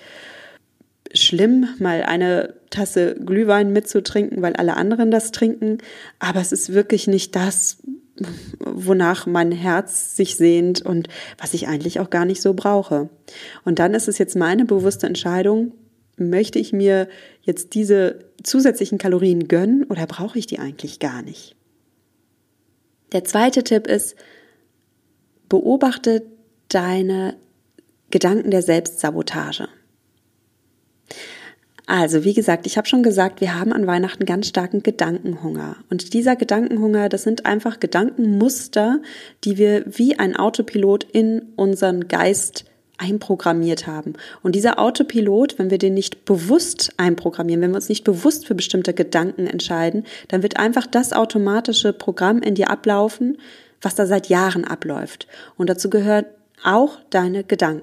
schlimm, 1.13 1.69
mal 1.79 2.03
eine 2.03 2.55
Tasse 2.71 3.17
Glühwein 3.17 3.73
mitzutrinken, 3.73 4.43
weil 4.43 4.55
alle 4.55 4.77
anderen 4.77 5.11
das 5.11 5.33
trinken. 5.33 5.79
Aber 6.19 6.41
es 6.41 6.53
ist 6.53 6.73
wirklich 6.73 7.09
nicht 7.09 7.35
das, 7.35 7.79
wonach 8.61 9.27
mein 9.27 9.51
Herz 9.51 10.15
sich 10.15 10.37
sehnt 10.37 10.83
und 10.83 11.09
was 11.39 11.55
ich 11.55 11.67
eigentlich 11.67 11.99
auch 11.99 12.11
gar 12.11 12.25
nicht 12.25 12.43
so 12.43 12.55
brauche. 12.55 13.09
Und 13.65 13.79
dann 13.79 13.95
ist 13.95 14.09
es 14.09 14.19
jetzt 14.19 14.37
meine 14.37 14.65
bewusste 14.65 15.07
Entscheidung, 15.07 15.73
möchte 16.21 16.59
ich 16.59 16.73
mir 16.73 17.09
jetzt 17.43 17.75
diese 17.75 18.21
zusätzlichen 18.43 18.99
Kalorien 18.99 19.49
gönnen 19.49 19.85
oder 19.85 20.07
brauche 20.07 20.39
ich 20.39 20.47
die 20.47 20.59
eigentlich 20.59 20.99
gar 20.99 21.23
nicht? 21.23 21.57
Der 23.13 23.25
zweite 23.25 23.65
Tipp 23.65 23.87
ist, 23.87 24.15
beobachte 25.49 26.23
deine 26.69 27.37
Gedanken 28.11 28.51
der 28.51 28.63
Selbstsabotage. 28.63 29.69
Also, 31.87 32.23
wie 32.23 32.35
gesagt, 32.35 32.69
ich 32.69 32.77
habe 32.77 32.87
schon 32.87 33.03
gesagt, 33.03 33.41
wir 33.41 33.59
haben 33.59 33.73
an 33.73 33.85
Weihnachten 33.85 34.25
ganz 34.25 34.47
starken 34.47 34.85
Gedankenhunger. 34.85 35.75
Und 35.91 36.15
dieser 36.15 36.37
Gedankenhunger, 36.37 37.09
das 37.09 37.25
sind 37.25 37.47
einfach 37.47 37.81
Gedankenmuster, 37.81 39.01
die 39.43 39.59
wir 39.59 39.83
wie 39.87 40.17
ein 40.17 40.37
Autopilot 40.37 41.03
in 41.03 41.43
unseren 41.57 42.07
Geist 42.07 42.70
einprogrammiert 43.01 43.87
haben. 43.87 44.13
Und 44.43 44.55
dieser 44.55 44.79
Autopilot, 44.79 45.59
wenn 45.59 45.71
wir 45.71 45.79
den 45.79 45.95
nicht 45.95 46.25
bewusst 46.25 46.93
einprogrammieren, 46.97 47.63
wenn 47.63 47.71
wir 47.71 47.77
uns 47.77 47.89
nicht 47.89 48.05
bewusst 48.05 48.47
für 48.47 48.55
bestimmte 48.55 48.95
Gedanken 48.95 49.47
entscheiden, 49.47 50.05
dann 50.29 50.43
wird 50.43 50.59
einfach 50.59 50.87
das 50.87 51.13
automatische 51.13 51.93
Programm 51.93 52.43
in 52.43 52.55
dir 52.55 52.71
ablaufen, 52.71 53.39
was 53.81 53.95
da 53.95 54.07
seit 54.07 54.29
Jahren 54.29 54.65
abläuft. 54.65 55.27
Und 55.57 55.71
dazu 55.71 55.89
gehören 55.89 56.27
auch 56.63 56.99
deine 57.09 57.43
Gedanken. 57.43 57.83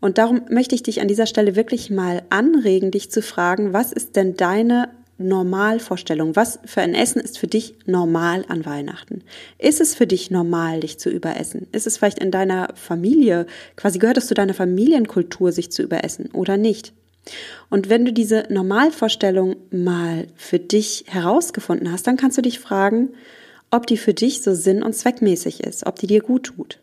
Und 0.00 0.18
darum 0.18 0.42
möchte 0.48 0.74
ich 0.74 0.82
dich 0.82 1.00
an 1.00 1.08
dieser 1.08 1.26
Stelle 1.26 1.54
wirklich 1.54 1.90
mal 1.90 2.22
anregen, 2.30 2.90
dich 2.90 3.10
zu 3.10 3.22
fragen, 3.22 3.72
was 3.72 3.92
ist 3.92 4.16
denn 4.16 4.36
deine 4.36 4.88
Normalvorstellung? 5.18 6.36
Was 6.36 6.58
für 6.64 6.80
ein 6.80 6.94
Essen 6.94 7.20
ist 7.20 7.38
für 7.38 7.46
dich 7.46 7.74
normal 7.86 8.44
an 8.48 8.64
Weihnachten? 8.64 9.22
Ist 9.58 9.80
es 9.80 9.94
für 9.94 10.06
dich 10.06 10.30
normal, 10.30 10.80
dich 10.80 10.98
zu 10.98 11.10
überessen? 11.10 11.66
Ist 11.72 11.86
es 11.86 11.98
vielleicht 11.98 12.18
in 12.18 12.30
deiner 12.30 12.68
Familie, 12.74 13.46
quasi 13.76 13.98
gehört 13.98 14.16
es 14.16 14.26
zu 14.26 14.34
deiner 14.34 14.54
Familienkultur, 14.54 15.52
sich 15.52 15.70
zu 15.70 15.82
überessen 15.82 16.30
oder 16.32 16.56
nicht? 16.56 16.92
Und 17.70 17.88
wenn 17.88 18.04
du 18.04 18.12
diese 18.12 18.44
Normalvorstellung 18.48 19.56
mal 19.70 20.26
für 20.34 20.58
dich 20.58 21.04
herausgefunden 21.06 21.92
hast, 21.92 22.06
dann 22.06 22.16
kannst 22.16 22.38
du 22.38 22.42
dich 22.42 22.58
fragen, 22.58 23.10
ob 23.70 23.86
die 23.86 23.96
für 23.96 24.14
dich 24.14 24.42
so 24.42 24.54
sinn- 24.54 24.82
und 24.82 24.94
zweckmäßig 24.94 25.62
ist, 25.62 25.86
ob 25.86 25.96
die 25.98 26.06
dir 26.06 26.20
gut 26.20 26.44
tut. 26.44 26.80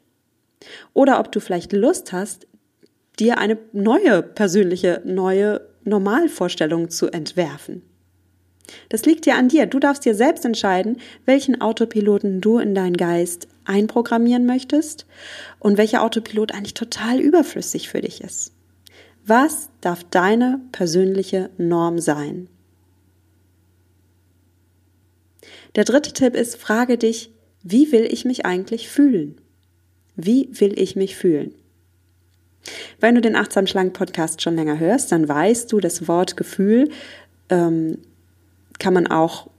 Oder 0.94 1.20
ob 1.20 1.32
du 1.32 1.40
vielleicht 1.40 1.74
Lust 1.74 2.14
hast, 2.14 2.48
dir 3.20 3.38
eine 3.38 3.58
neue 3.74 4.24
persönliche, 4.24 5.02
neue 5.06 5.62
Normalvorstellung 5.84 6.90
zu 6.90 7.08
entwerfen. 7.08 7.84
Das 8.90 9.06
liegt 9.06 9.26
ja 9.26 9.36
an 9.36 9.50
dir. 9.50 9.66
Du 9.66 9.80
darfst 9.80 10.06
dir 10.06 10.16
selbst 10.16 10.46
entscheiden, 10.46 10.98
welchen 11.26 11.62
Autopiloten 11.62 12.42
du 12.42 12.60
in 12.60 12.76
deinen 12.76 12.98
Geist 12.98 13.48
einprogrammieren 13.66 14.46
möchtest 14.46 15.06
und 15.60 15.78
welcher 15.78 16.04
Autopilot 16.04 16.54
eigentlich 16.54 16.74
total 16.74 17.20
überflüssig 17.20 17.90
für 17.90 18.02
dich 18.02 18.22
ist. 18.22 18.54
Was 19.26 19.70
darf 19.82 20.04
deine 20.04 20.60
persönliche 20.72 21.50
Norm 21.58 22.00
sein? 22.00 22.48
Der 25.76 25.84
dritte 25.84 26.14
Tipp 26.14 26.36
ist, 26.36 26.58
frage 26.58 26.98
dich, 26.98 27.32
wie 27.62 27.92
will 27.92 28.08
ich 28.10 28.26
mich 28.26 28.46
eigentlich 28.46 28.90
fühlen? 28.90 29.36
Wie 30.16 30.50
will 30.60 30.80
ich 30.80 30.96
mich 30.96 31.16
fühlen? 31.16 31.54
Wenn 33.00 33.16
du 33.16 33.22
den 33.22 33.36
Achtsam 33.36 33.68
Schlank 33.68 33.94
Podcast 33.94 34.42
schon 34.42 34.56
länger 34.56 34.80
hörst, 34.80 35.12
dann 35.12 35.28
weißt 35.28 35.72
du, 35.72 35.80
das 35.80 36.08
Wort 36.08 36.36
Gefühl 36.36 36.90
ähm, 37.50 38.00
kann 38.80 38.94
man 38.94 39.08
auch 39.08 39.50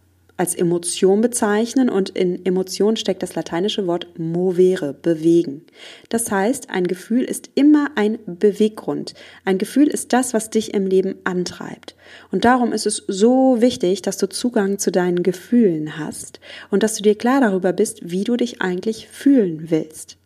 als 0.41 0.55
Emotion 0.55 1.21
bezeichnen 1.21 1.91
und 1.91 2.09
in 2.09 2.47
Emotion 2.47 2.97
steckt 2.97 3.23
das 3.23 3.35
lateinische 3.35 3.87
Wort 3.87 4.19
movere, 4.19 4.95
bewegen. 4.95 5.67
Das 6.09 6.31
heißt, 6.31 6.71
ein 6.71 6.87
Gefühl 6.87 7.25
ist 7.25 7.51
immer 7.57 7.91
ein 7.95 8.19
Beweggrund. 8.25 9.13
Ein 9.45 9.59
Gefühl 9.59 9.87
ist 9.87 10.15
das, 10.15 10.33
was 10.33 10.49
dich 10.49 10.73
im 10.73 10.87
Leben 10.87 11.17
antreibt. 11.25 11.95
Und 12.31 12.47
darum 12.47 12.73
ist 12.73 12.87
es 12.87 13.05
so 13.07 13.61
wichtig, 13.61 14.01
dass 14.01 14.17
du 14.17 14.31
Zugang 14.31 14.79
zu 14.79 14.91
deinen 14.91 15.23
Gefühlen 15.23 15.99
hast 15.99 16.41
und 16.71 16.83
dass 16.83 16.95
du 16.95 17.03
dir 17.03 17.19
klar 17.19 17.43
darüber 17.43 17.75
bist, 17.75 18.11
wie 18.11 18.25
du 18.25 18.39
dich 18.39 18.63
eigentlich 18.63 19.09
fühlen 19.09 19.71
willst. 19.71 20.17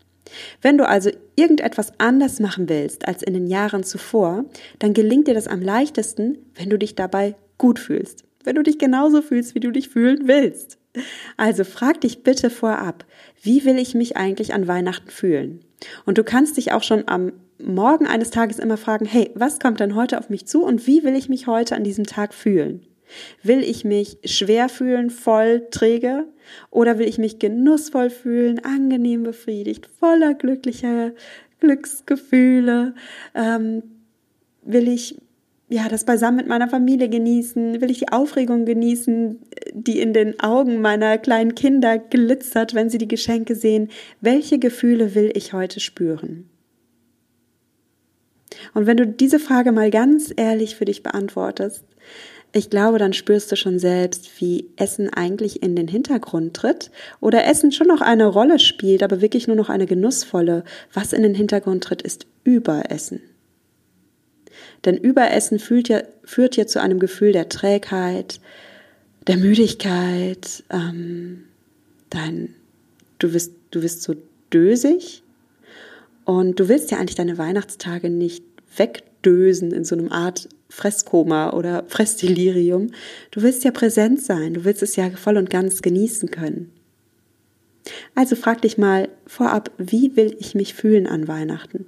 Wenn 0.62 0.78
du 0.78 0.88
also 0.88 1.10
irgendetwas 1.34 1.92
anders 1.98 2.38
machen 2.38 2.68
willst 2.68 3.08
als 3.08 3.24
in 3.24 3.34
den 3.34 3.48
Jahren 3.48 3.82
zuvor, 3.82 4.44
dann 4.78 4.94
gelingt 4.94 5.26
dir 5.26 5.34
das 5.34 5.48
am 5.48 5.60
leichtesten, 5.60 6.38
wenn 6.54 6.70
du 6.70 6.78
dich 6.78 6.94
dabei 6.94 7.34
gut 7.58 7.80
fühlst. 7.80 8.22
Wenn 8.44 8.56
du 8.56 8.62
dich 8.62 8.78
genauso 8.78 9.22
fühlst, 9.22 9.54
wie 9.54 9.60
du 9.60 9.70
dich 9.70 9.88
fühlen 9.88 10.28
willst. 10.28 10.78
Also 11.36 11.64
frag 11.64 12.00
dich 12.02 12.22
bitte 12.22 12.50
vorab, 12.50 13.04
wie 13.42 13.64
will 13.64 13.78
ich 13.78 13.94
mich 13.94 14.16
eigentlich 14.16 14.54
an 14.54 14.68
Weihnachten 14.68 15.10
fühlen? 15.10 15.60
Und 16.04 16.18
du 16.18 16.24
kannst 16.24 16.56
dich 16.56 16.72
auch 16.72 16.82
schon 16.82 17.08
am 17.08 17.32
Morgen 17.58 18.06
eines 18.06 18.30
Tages 18.30 18.58
immer 18.58 18.76
fragen, 18.76 19.06
hey, 19.06 19.30
was 19.34 19.60
kommt 19.60 19.80
denn 19.80 19.94
heute 19.94 20.18
auf 20.18 20.28
mich 20.28 20.46
zu 20.46 20.64
und 20.64 20.86
wie 20.86 21.04
will 21.04 21.14
ich 21.14 21.28
mich 21.28 21.46
heute 21.46 21.76
an 21.76 21.84
diesem 21.84 22.04
Tag 22.04 22.34
fühlen? 22.34 22.84
Will 23.42 23.62
ich 23.62 23.84
mich 23.84 24.18
schwer 24.24 24.68
fühlen, 24.68 25.10
voll, 25.10 25.68
träge? 25.70 26.26
Oder 26.70 26.98
will 26.98 27.08
ich 27.08 27.18
mich 27.18 27.38
genussvoll 27.38 28.10
fühlen, 28.10 28.58
angenehm 28.64 29.22
befriedigt, 29.22 29.88
voller 30.00 30.34
glücklicher 30.34 31.12
Glücksgefühle? 31.60 32.94
Ähm, 33.34 33.82
will 34.62 34.88
ich 34.88 35.20
ja, 35.74 35.88
das 35.88 36.04
beisammen 36.04 36.36
mit 36.36 36.46
meiner 36.46 36.68
Familie 36.68 37.08
genießen? 37.08 37.80
Will 37.80 37.90
ich 37.90 37.98
die 37.98 38.12
Aufregung 38.12 38.64
genießen, 38.64 39.40
die 39.72 39.98
in 39.98 40.12
den 40.12 40.38
Augen 40.38 40.80
meiner 40.80 41.18
kleinen 41.18 41.56
Kinder 41.56 41.98
glitzert, 41.98 42.74
wenn 42.74 42.90
sie 42.90 42.98
die 42.98 43.08
Geschenke 43.08 43.56
sehen? 43.56 43.88
Welche 44.20 44.60
Gefühle 44.60 45.16
will 45.16 45.32
ich 45.34 45.52
heute 45.52 45.80
spüren? 45.80 46.48
Und 48.72 48.86
wenn 48.86 48.96
du 48.96 49.04
diese 49.04 49.40
Frage 49.40 49.72
mal 49.72 49.90
ganz 49.90 50.32
ehrlich 50.36 50.76
für 50.76 50.84
dich 50.84 51.02
beantwortest, 51.02 51.84
ich 52.52 52.70
glaube, 52.70 52.98
dann 52.98 53.12
spürst 53.12 53.50
du 53.50 53.56
schon 53.56 53.80
selbst, 53.80 54.40
wie 54.40 54.70
Essen 54.76 55.12
eigentlich 55.12 55.60
in 55.60 55.74
den 55.74 55.88
Hintergrund 55.88 56.54
tritt 56.54 56.92
oder 57.20 57.46
Essen 57.46 57.72
schon 57.72 57.88
noch 57.88 58.00
eine 58.00 58.26
Rolle 58.26 58.60
spielt, 58.60 59.02
aber 59.02 59.20
wirklich 59.20 59.48
nur 59.48 59.56
noch 59.56 59.70
eine 59.70 59.86
genussvolle. 59.86 60.62
Was 60.92 61.12
in 61.12 61.24
den 61.24 61.34
Hintergrund 61.34 61.82
tritt, 61.82 62.00
ist 62.00 62.28
Überessen. 62.44 63.22
Denn 64.84 64.96
Überessen 64.96 65.58
führt 65.58 65.88
ja, 65.88 66.02
führt 66.24 66.56
ja 66.56 66.66
zu 66.66 66.80
einem 66.80 66.98
Gefühl 66.98 67.32
der 67.32 67.48
Trägheit, 67.48 68.40
der 69.26 69.36
Müdigkeit, 69.36 70.62
ähm, 70.70 71.44
dein, 72.10 72.54
du 73.18 73.32
wirst, 73.32 73.52
du 73.70 73.82
wirst 73.82 74.02
so 74.02 74.14
dösig 74.52 75.22
und 76.24 76.60
du 76.60 76.68
willst 76.68 76.90
ja 76.90 76.98
eigentlich 76.98 77.14
deine 77.14 77.38
Weihnachtstage 77.38 78.10
nicht 78.10 78.44
wegdösen 78.76 79.72
in 79.72 79.84
so 79.84 79.94
einem 79.94 80.12
Art 80.12 80.48
Fresskoma 80.68 81.52
oder 81.52 81.84
Fressdelirium. 81.88 82.90
Du 83.30 83.42
willst 83.42 83.64
ja 83.64 83.70
präsent 83.70 84.20
sein, 84.20 84.54
du 84.54 84.64
willst 84.64 84.82
es 84.82 84.96
ja 84.96 85.10
voll 85.10 85.36
und 85.36 85.48
ganz 85.48 85.82
genießen 85.82 86.30
können. 86.30 86.72
Also 88.14 88.34
frag 88.36 88.62
dich 88.62 88.78
mal 88.78 89.08
vorab, 89.26 89.70
wie 89.78 90.16
will 90.16 90.36
ich 90.38 90.54
mich 90.54 90.74
fühlen 90.74 91.06
an 91.06 91.28
Weihnachten? 91.28 91.86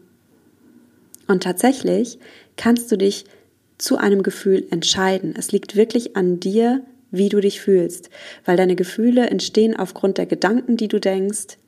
Und 1.27 1.43
tatsächlich 1.43 2.19
kannst 2.57 2.91
du 2.91 2.97
dich 2.97 3.25
zu 3.79 3.97
einem 3.97 4.23
Gefühl 4.23 4.67
entscheiden. 4.71 5.35
Es 5.37 5.53
liegt 5.53 5.77
wirklich 5.77 6.17
an 6.17 6.41
dir, 6.41 6.83
wie 7.11 7.29
du 7.29 7.41
dich 7.41 7.61
fühlst, 7.61 8.11
weil 8.45 8.57
deine 8.57 8.77
Gefühle 8.77 9.29
entstehen 9.29 9.77
aufgrund 9.77 10.19
der 10.19 10.27
Gedanken, 10.27 10.77
die 10.77 10.89
du 10.89 11.01
denkst, 11.01 11.59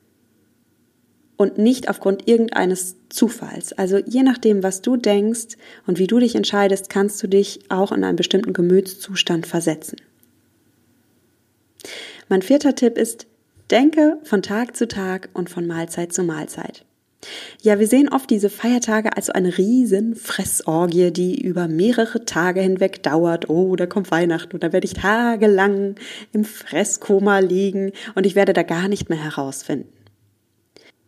und 1.39 1.57
nicht 1.57 1.87
aufgrund 1.87 2.27
irgendeines 2.27 2.97
Zufalls. 3.07 3.71
Also 3.71 3.97
je 3.97 4.23
nachdem, 4.23 4.61
was 4.61 4.81
du 4.81 4.97
denkst 4.97 5.55
und 5.87 5.97
wie 5.97 6.05
du 6.05 6.19
dich 6.19 6.35
entscheidest, 6.35 6.89
kannst 6.89 7.23
du 7.23 7.27
dich 7.27 7.61
auch 7.69 7.93
in 7.93 8.03
einen 8.03 8.17
bestimmten 8.17 8.51
Gemütszustand 8.51 9.47
versetzen. 9.47 9.95
Mein 12.27 12.41
vierter 12.41 12.75
Tipp 12.75 12.97
ist, 12.97 13.25
denke 13.71 14.17
von 14.23 14.41
Tag 14.41 14.75
zu 14.75 14.85
Tag 14.85 15.29
und 15.33 15.49
von 15.49 15.65
Mahlzeit 15.65 16.11
zu 16.11 16.23
Mahlzeit. 16.23 16.83
Ja, 17.61 17.79
wir 17.79 17.87
sehen 17.87 18.09
oft 18.09 18.29
diese 18.29 18.49
Feiertage 18.49 19.15
als 19.15 19.25
so 19.25 19.33
eine 19.33 19.57
riesen 19.57 20.15
Fressorgie, 20.15 21.11
die 21.11 21.41
über 21.41 21.67
mehrere 21.67 22.23
Tage 22.23 22.61
hinweg 22.61 23.03
dauert. 23.03 23.49
Oh, 23.49 23.75
da 23.75 23.85
kommt 23.85 24.11
Weihnachten 24.11 24.53
und 24.53 24.63
da 24.63 24.71
werde 24.71 24.85
ich 24.85 24.93
tagelang 24.93 25.95
im 26.31 26.45
Fresskoma 26.45 27.39
liegen 27.39 27.91
und 28.15 28.25
ich 28.25 28.35
werde 28.35 28.53
da 28.53 28.63
gar 28.63 28.87
nicht 28.87 29.09
mehr 29.09 29.21
herausfinden. 29.21 29.91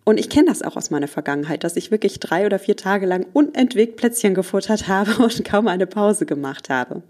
Und 0.04 0.20
ich 0.20 0.30
kenne 0.30 0.48
das 0.48 0.64
auch 0.64 0.76
aus 0.76 0.90
meiner 0.90 1.08
Vergangenheit, 1.08 1.64
dass 1.64 1.78
ich 1.78 1.92
wirklich 1.92 2.20
drei 2.20 2.46
oder 2.46 2.60
vier 2.60 2.76
Tage 2.76 3.06
lang 3.06 3.26
unentwegt 3.34 3.96
Plätzchen 3.98 4.34
gefuttert 4.34 4.88
habe 4.88 5.16
und 5.24 5.46
kaum 5.46 5.68
eine 5.68 5.88
Pause 5.88 6.26
gemacht 6.26 6.70
habe. 6.70 7.04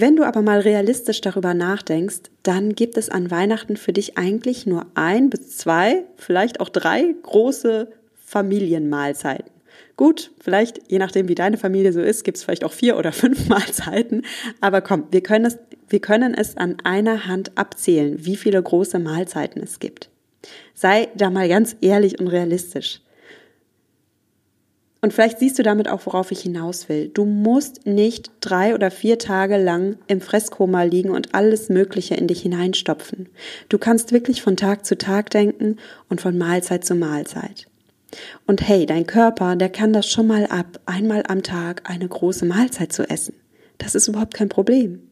Wenn 0.00 0.16
du 0.16 0.24
aber 0.24 0.40
mal 0.40 0.60
realistisch 0.60 1.20
darüber 1.20 1.52
nachdenkst, 1.52 2.30
dann 2.42 2.74
gibt 2.74 2.96
es 2.96 3.10
an 3.10 3.30
Weihnachten 3.30 3.76
für 3.76 3.92
dich 3.92 4.16
eigentlich 4.16 4.64
nur 4.64 4.86
ein 4.94 5.28
bis 5.28 5.58
zwei, 5.58 6.04
vielleicht 6.16 6.60
auch 6.60 6.70
drei 6.70 7.14
große 7.22 7.86
Familienmahlzeiten. 8.24 9.50
Gut, 9.98 10.30
vielleicht, 10.40 10.90
je 10.90 10.98
nachdem, 10.98 11.28
wie 11.28 11.34
deine 11.34 11.58
Familie 11.58 11.92
so 11.92 12.00
ist, 12.00 12.24
gibt 12.24 12.38
es 12.38 12.44
vielleicht 12.44 12.64
auch 12.64 12.72
vier 12.72 12.96
oder 12.96 13.12
fünf 13.12 13.46
Mahlzeiten. 13.50 14.22
Aber 14.62 14.80
komm, 14.80 15.04
wir 15.10 15.22
können, 15.22 15.44
es, 15.44 15.58
wir 15.90 16.00
können 16.00 16.32
es 16.32 16.56
an 16.56 16.76
einer 16.82 17.26
Hand 17.26 17.58
abzählen, 17.58 18.24
wie 18.24 18.36
viele 18.36 18.62
große 18.62 18.98
Mahlzeiten 18.98 19.62
es 19.62 19.80
gibt. 19.80 20.08
Sei 20.72 21.08
da 21.14 21.28
mal 21.28 21.46
ganz 21.46 21.76
ehrlich 21.82 22.18
und 22.18 22.28
realistisch. 22.28 23.02
Und 25.02 25.14
vielleicht 25.14 25.38
siehst 25.38 25.58
du 25.58 25.62
damit 25.62 25.88
auch, 25.88 26.04
worauf 26.04 26.30
ich 26.30 26.40
hinaus 26.40 26.88
will. 26.88 27.08
Du 27.08 27.24
musst 27.24 27.86
nicht 27.86 28.30
drei 28.40 28.74
oder 28.74 28.90
vier 28.90 29.18
Tage 29.18 29.56
lang 29.56 29.96
im 30.08 30.20
Fresskoma 30.20 30.82
liegen 30.82 31.10
und 31.10 31.34
alles 31.34 31.70
Mögliche 31.70 32.14
in 32.14 32.26
dich 32.26 32.42
hineinstopfen. 32.42 33.28
Du 33.70 33.78
kannst 33.78 34.12
wirklich 34.12 34.42
von 34.42 34.56
Tag 34.56 34.84
zu 34.84 34.98
Tag 34.98 35.30
denken 35.30 35.76
und 36.10 36.20
von 36.20 36.36
Mahlzeit 36.36 36.84
zu 36.84 36.94
Mahlzeit. 36.94 37.66
Und 38.46 38.66
hey, 38.66 38.86
dein 38.86 39.06
Körper, 39.06 39.56
der 39.56 39.70
kann 39.70 39.92
das 39.92 40.06
schon 40.06 40.26
mal 40.26 40.46
ab, 40.46 40.80
einmal 40.84 41.22
am 41.28 41.42
Tag 41.42 41.88
eine 41.88 42.08
große 42.08 42.44
Mahlzeit 42.44 42.92
zu 42.92 43.08
essen. 43.08 43.34
Das 43.78 43.94
ist 43.94 44.08
überhaupt 44.08 44.34
kein 44.34 44.48
Problem. 44.48 45.08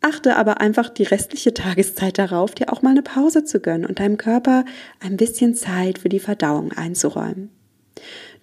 Achte 0.00 0.36
aber 0.36 0.60
einfach 0.60 0.88
die 0.88 1.02
restliche 1.02 1.54
Tageszeit 1.54 2.18
darauf, 2.18 2.54
dir 2.54 2.72
auch 2.72 2.82
mal 2.82 2.90
eine 2.90 3.02
Pause 3.02 3.44
zu 3.44 3.58
gönnen 3.60 3.86
und 3.86 3.98
deinem 3.98 4.16
Körper 4.16 4.64
ein 5.00 5.16
bisschen 5.16 5.54
Zeit 5.54 5.98
für 5.98 6.08
die 6.08 6.20
Verdauung 6.20 6.72
einzuräumen. 6.72 7.50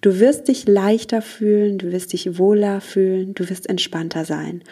Du 0.00 0.20
wirst 0.20 0.48
dich 0.48 0.68
leichter 0.68 1.22
fühlen, 1.22 1.78
du 1.78 1.90
wirst 1.90 2.12
dich 2.12 2.38
wohler 2.38 2.80
fühlen, 2.80 3.34
du 3.34 3.48
wirst 3.50 3.68
entspannter 3.68 4.24
sein 4.24 4.62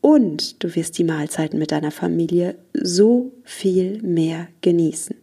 und 0.00 0.62
du 0.62 0.76
wirst 0.76 0.98
die 0.98 1.04
Mahlzeiten 1.04 1.58
mit 1.58 1.72
deiner 1.72 1.90
Familie 1.90 2.54
so 2.72 3.32
viel 3.42 4.00
mehr 4.02 4.46
genießen, 4.60 5.16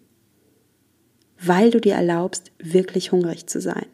weil 1.39 1.72
du 1.72 1.79
dir 1.79 1.93
erlaubst, 1.93 2.51
wirklich 2.60 3.13
hungrig 3.13 3.48
zu 3.48 3.62
sein. 3.62 3.86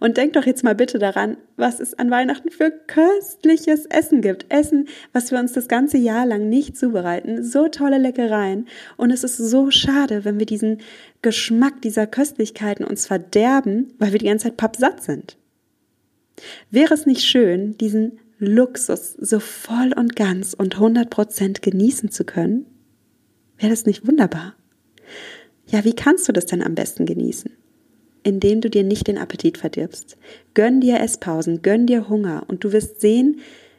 Und 0.00 0.16
denk 0.16 0.34
doch 0.34 0.46
jetzt 0.46 0.64
mal 0.64 0.74
bitte 0.74 0.98
daran, 0.98 1.36
was 1.56 1.80
es 1.80 1.94
an 1.94 2.10
Weihnachten 2.10 2.50
für 2.50 2.70
köstliches 2.70 3.86
Essen 3.86 4.20
gibt. 4.20 4.46
Essen, 4.48 4.88
was 5.12 5.30
wir 5.30 5.38
uns 5.38 5.52
das 5.52 5.68
ganze 5.68 5.98
Jahr 5.98 6.26
lang 6.26 6.48
nicht 6.48 6.76
zubereiten. 6.76 7.42
So 7.42 7.68
tolle 7.68 7.98
Leckereien. 7.98 8.68
Und 8.96 9.10
es 9.10 9.24
ist 9.24 9.36
so 9.36 9.70
schade, 9.70 10.24
wenn 10.24 10.38
wir 10.38 10.46
diesen 10.46 10.78
Geschmack 11.22 11.82
dieser 11.82 12.06
Köstlichkeiten 12.06 12.84
uns 12.84 13.06
verderben, 13.06 13.94
weil 13.98 14.12
wir 14.12 14.18
die 14.18 14.26
ganze 14.26 14.44
Zeit 14.44 14.56
pappsatt 14.56 15.02
sind. 15.02 15.36
Wäre 16.70 16.94
es 16.94 17.06
nicht 17.06 17.22
schön, 17.22 17.76
diesen 17.78 18.18
Luxus 18.38 19.14
so 19.14 19.40
voll 19.40 19.92
und 19.96 20.14
ganz 20.16 20.52
und 20.54 20.74
100 20.74 21.08
Prozent 21.08 21.62
genießen 21.62 22.10
zu 22.10 22.24
können? 22.24 22.66
Wäre 23.56 23.70
das 23.70 23.86
nicht 23.86 24.06
wunderbar? 24.06 24.54
Ja, 25.66 25.84
wie 25.84 25.94
kannst 25.94 26.28
du 26.28 26.32
das 26.32 26.46
denn 26.46 26.62
am 26.62 26.74
besten 26.74 27.06
genießen? 27.06 27.50
Indem 28.26 28.60
du 28.60 28.68
dir 28.68 28.82
nicht 28.82 29.06
den 29.06 29.18
Appetit 29.18 29.56
verdirbst. 29.56 30.16
Gönn 30.54 30.80
dir 30.80 30.98
Esspausen, 30.98 31.62
gönn 31.62 31.86
dir 31.86 32.08
Hunger 32.08 32.42
und 32.48 32.64
du 32.64 32.72
wirst 32.72 33.00
sehen, 33.00 33.38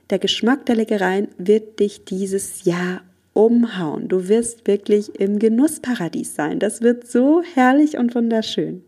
der 0.10 0.20
Geschmack 0.20 0.66
der 0.66 0.78
Leckereien 0.78 1.28
wird 1.38 1.82
dich 1.82 2.06
dieses 2.06 2.64
Jahr 2.64 3.02
umhauen. 3.34 4.08
Du 4.08 4.30
wirst 4.30 4.66
wirklich 4.66 5.20
im 5.20 5.38
Genussparadies 5.38 6.34
sein. 6.34 6.60
Das 6.60 6.82
wird 6.82 7.06
so 7.06 7.44
herrlich 7.56 7.98
und 7.98 8.16
wunderschön. 8.16 8.84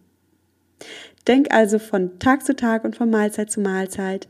Denk 1.27 1.53
also 1.53 1.77
von 1.77 2.19
Tag 2.19 2.45
zu 2.45 2.55
Tag 2.55 2.85
und 2.85 2.95
von 2.95 3.09
Mahlzeit 3.09 3.51
zu 3.51 3.59
Mahlzeit. 3.59 4.29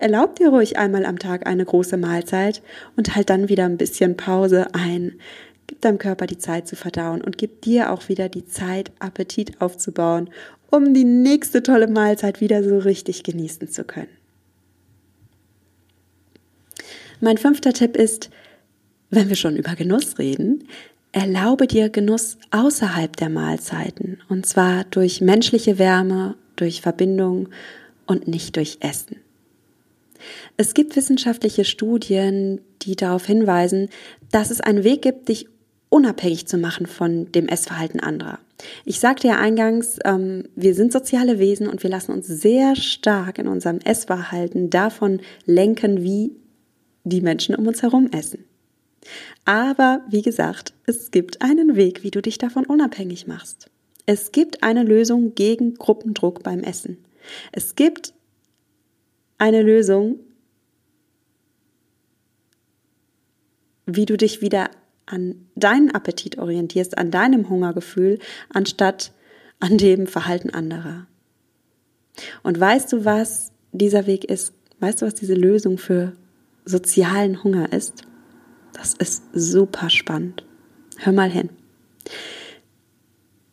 Erlaub 0.00 0.34
dir 0.34 0.48
ruhig 0.48 0.78
einmal 0.78 1.06
am 1.06 1.20
Tag 1.20 1.46
eine 1.46 1.64
große 1.64 1.96
Mahlzeit 1.96 2.60
und 2.96 3.14
halt 3.14 3.30
dann 3.30 3.48
wieder 3.48 3.66
ein 3.66 3.78
bisschen 3.78 4.16
Pause 4.16 4.74
ein. 4.74 5.20
Gib 5.66 5.80
deinem 5.80 5.98
Körper 5.98 6.26
die 6.26 6.38
Zeit 6.38 6.68
zu 6.68 6.76
verdauen 6.76 7.20
und 7.22 7.38
gib 7.38 7.62
dir 7.62 7.90
auch 7.90 8.08
wieder 8.08 8.28
die 8.28 8.46
Zeit, 8.46 8.92
Appetit 9.00 9.60
aufzubauen 9.60 10.30
um 10.70 10.94
die 10.94 11.04
nächste 11.04 11.62
tolle 11.62 11.86
Mahlzeit 11.86 12.40
wieder 12.40 12.62
so 12.62 12.78
richtig 12.78 13.22
genießen 13.22 13.68
zu 13.68 13.84
können. 13.84 14.08
Mein 17.20 17.38
fünfter 17.38 17.72
Tipp 17.72 17.96
ist, 17.96 18.30
wenn 19.10 19.28
wir 19.28 19.36
schon 19.36 19.56
über 19.56 19.74
Genuss 19.74 20.18
reden, 20.18 20.68
erlaube 21.12 21.66
dir 21.66 21.88
Genuss 21.88 22.36
außerhalb 22.50 23.16
der 23.16 23.30
Mahlzeiten 23.30 24.20
und 24.28 24.44
zwar 24.44 24.84
durch 24.84 25.20
menschliche 25.20 25.78
Wärme, 25.78 26.36
durch 26.56 26.82
Verbindung 26.82 27.48
und 28.06 28.28
nicht 28.28 28.56
durch 28.56 28.78
Essen. 28.80 29.16
Es 30.56 30.74
gibt 30.74 30.96
wissenschaftliche 30.96 31.64
Studien, 31.64 32.60
die 32.82 32.96
darauf 32.96 33.26
hinweisen, 33.26 33.88
dass 34.30 34.50
es 34.50 34.60
einen 34.60 34.84
Weg 34.84 35.02
gibt, 35.02 35.28
dich 35.28 35.48
unabhängig 35.88 36.46
zu 36.46 36.58
machen 36.58 36.86
von 36.86 37.30
dem 37.32 37.48
Essverhalten 37.48 38.00
anderer. 38.00 38.38
Ich 38.84 39.00
sagte 39.00 39.28
ja 39.28 39.36
eingangs, 39.38 39.98
ähm, 40.04 40.44
wir 40.54 40.74
sind 40.74 40.92
soziale 40.92 41.38
Wesen 41.38 41.68
und 41.68 41.82
wir 41.82 41.90
lassen 41.90 42.12
uns 42.12 42.26
sehr 42.26 42.74
stark 42.76 43.38
in 43.38 43.48
unserem 43.48 43.78
Essverhalten 43.78 44.70
davon 44.70 45.20
lenken, 45.44 46.02
wie 46.02 46.32
die 47.04 47.20
Menschen 47.20 47.54
um 47.54 47.66
uns 47.66 47.82
herum 47.82 48.08
essen. 48.12 48.44
Aber 49.44 50.02
wie 50.08 50.22
gesagt, 50.22 50.72
es 50.86 51.10
gibt 51.10 51.42
einen 51.42 51.76
Weg, 51.76 52.02
wie 52.02 52.10
du 52.10 52.20
dich 52.20 52.38
davon 52.38 52.66
unabhängig 52.66 53.26
machst. 53.26 53.70
Es 54.06 54.32
gibt 54.32 54.62
eine 54.62 54.82
Lösung 54.82 55.34
gegen 55.34 55.74
Gruppendruck 55.74 56.42
beim 56.42 56.60
Essen. 56.60 56.98
Es 57.52 57.74
gibt 57.74 58.14
eine 59.38 59.62
Lösung, 59.62 60.20
wie 63.84 64.06
du 64.06 64.16
dich 64.16 64.40
wieder 64.40 64.70
an 65.06 65.46
deinen 65.54 65.90
Appetit 65.92 66.38
orientierst, 66.38 66.98
an 66.98 67.10
deinem 67.10 67.48
Hungergefühl, 67.48 68.18
anstatt 68.50 69.12
an 69.60 69.78
dem 69.78 70.06
Verhalten 70.06 70.50
anderer. 70.50 71.06
Und 72.42 72.58
weißt 72.58 72.92
du, 72.92 73.04
was 73.04 73.52
dieser 73.72 74.06
Weg 74.06 74.24
ist? 74.24 74.52
Weißt 74.80 75.00
du, 75.00 75.06
was 75.06 75.14
diese 75.14 75.34
Lösung 75.34 75.78
für 75.78 76.12
sozialen 76.64 77.42
Hunger 77.42 77.72
ist? 77.72 78.02
Das 78.72 78.94
ist 78.94 79.22
super 79.32 79.88
spannend. 79.88 80.44
Hör 80.98 81.12
mal 81.12 81.30
hin. 81.30 81.50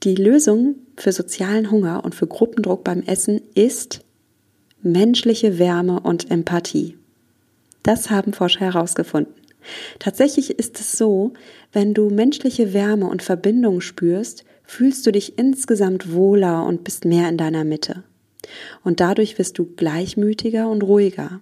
Die 0.03 0.15
Lösung 0.15 0.75
für 0.97 1.11
sozialen 1.11 1.71
Hunger 1.71 2.03
und 2.03 2.13
für 2.13 2.27
Gruppendruck 2.27 2.83
beim 2.83 3.03
Essen 3.03 3.41
ist 3.55 4.01
menschliche 4.81 5.59
Wärme 5.59 6.01
und 6.01 6.29
Empathie. 6.29 6.97
Das 7.83 8.09
haben 8.09 8.33
Forscher 8.33 8.61
herausgefunden. 8.61 9.33
Tatsächlich 9.99 10.57
ist 10.59 10.79
es 10.79 10.93
so, 10.93 11.33
wenn 11.71 11.93
du 11.93 12.09
menschliche 12.09 12.73
Wärme 12.73 13.07
und 13.07 13.23
Verbindung 13.23 13.81
spürst, 13.81 14.43
fühlst 14.63 15.05
du 15.05 15.11
dich 15.11 15.37
insgesamt 15.37 16.13
wohler 16.13 16.65
und 16.65 16.83
bist 16.83 17.05
mehr 17.05 17.29
in 17.29 17.37
deiner 17.37 17.63
Mitte. 17.63 18.03
Und 18.83 18.99
dadurch 18.99 19.37
wirst 19.37 19.57
du 19.57 19.65
gleichmütiger 19.65 20.69
und 20.69 20.83
ruhiger. 20.83 21.41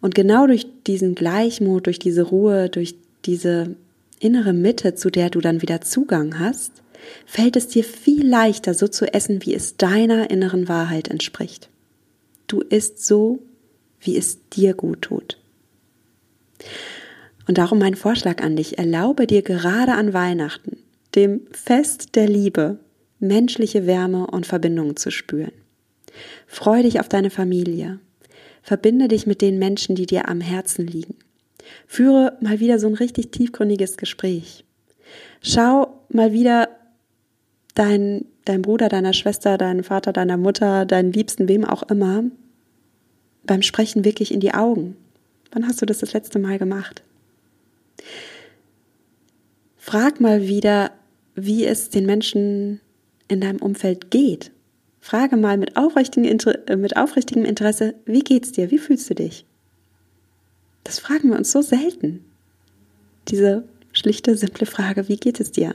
Und 0.00 0.14
genau 0.14 0.46
durch 0.46 0.66
diesen 0.86 1.14
Gleichmut, 1.14 1.86
durch 1.86 1.98
diese 1.98 2.22
Ruhe, 2.22 2.68
durch 2.68 2.94
diese 3.24 3.76
innere 4.20 4.52
Mitte, 4.52 4.94
zu 4.94 5.10
der 5.10 5.30
du 5.30 5.40
dann 5.40 5.62
wieder 5.62 5.80
Zugang 5.80 6.38
hast, 6.38 6.82
fällt 7.26 7.56
es 7.56 7.68
dir 7.68 7.84
viel 7.84 8.26
leichter, 8.26 8.74
so 8.74 8.88
zu 8.88 9.12
essen, 9.12 9.44
wie 9.44 9.54
es 9.54 9.76
deiner 9.76 10.30
inneren 10.30 10.68
Wahrheit 10.68 11.08
entspricht. 11.08 11.68
Du 12.46 12.60
isst 12.60 13.04
so, 13.04 13.40
wie 14.00 14.16
es 14.16 14.38
dir 14.50 14.74
gut 14.74 15.02
tut. 15.02 15.38
Und 17.48 17.56
darum 17.56 17.78
mein 17.78 17.96
Vorschlag 17.96 18.42
an 18.42 18.56
dich, 18.56 18.78
erlaube 18.78 19.26
dir 19.26 19.40
gerade 19.40 19.92
an 19.92 20.12
Weihnachten, 20.12 20.76
dem 21.14 21.40
Fest 21.50 22.14
der 22.14 22.28
Liebe, 22.28 22.78
menschliche 23.20 23.86
Wärme 23.86 24.26
und 24.26 24.46
Verbindung 24.46 24.96
zu 24.96 25.10
spüren. 25.10 25.52
Freu 26.46 26.82
dich 26.82 27.00
auf 27.00 27.08
deine 27.08 27.30
Familie. 27.30 28.00
Verbinde 28.62 29.08
dich 29.08 29.26
mit 29.26 29.40
den 29.40 29.58
Menschen, 29.58 29.96
die 29.96 30.04
dir 30.04 30.28
am 30.28 30.42
Herzen 30.42 30.86
liegen. 30.86 31.14
Führe 31.86 32.36
mal 32.42 32.60
wieder 32.60 32.78
so 32.78 32.86
ein 32.86 32.94
richtig 32.94 33.32
tiefgründiges 33.32 33.96
Gespräch. 33.96 34.64
Schau 35.40 36.02
mal 36.10 36.32
wieder 36.32 36.68
dein, 37.74 38.26
dein 38.44 38.60
Bruder, 38.60 38.90
deiner 38.90 39.14
Schwester, 39.14 39.56
deinen 39.56 39.84
Vater, 39.84 40.12
deiner 40.12 40.36
Mutter, 40.36 40.84
deinen 40.84 41.12
Liebsten, 41.12 41.48
wem 41.48 41.64
auch 41.64 41.84
immer, 41.84 42.24
beim 43.44 43.62
Sprechen 43.62 44.04
wirklich 44.04 44.34
in 44.34 44.40
die 44.40 44.52
Augen. 44.52 44.96
Wann 45.50 45.66
hast 45.66 45.80
du 45.80 45.86
das 45.86 45.98
das 45.98 46.12
letzte 46.12 46.38
Mal 46.38 46.58
gemacht? 46.58 47.02
Frag 49.76 50.20
mal 50.20 50.46
wieder, 50.46 50.92
wie 51.34 51.64
es 51.64 51.90
den 51.90 52.06
Menschen 52.06 52.80
in 53.28 53.40
deinem 53.40 53.62
Umfeld 53.62 54.10
geht. 54.10 54.50
Frage 55.00 55.36
mal 55.36 55.56
mit 55.56 55.76
aufrichtigem, 55.76 56.38
äh, 56.66 56.76
mit 56.76 56.96
aufrichtigem 56.96 57.44
Interesse, 57.44 57.94
wie 58.04 58.20
geht's 58.20 58.52
dir? 58.52 58.70
Wie 58.70 58.78
fühlst 58.78 59.08
du 59.08 59.14
dich? 59.14 59.46
Das 60.84 60.98
fragen 60.98 61.30
wir 61.30 61.38
uns 61.38 61.52
so 61.52 61.62
selten. 61.62 62.24
Diese 63.28 63.64
schlichte, 63.92 64.36
simple 64.36 64.66
Frage, 64.66 65.08
wie 65.08 65.16
geht 65.16 65.40
es 65.40 65.52
dir? 65.52 65.74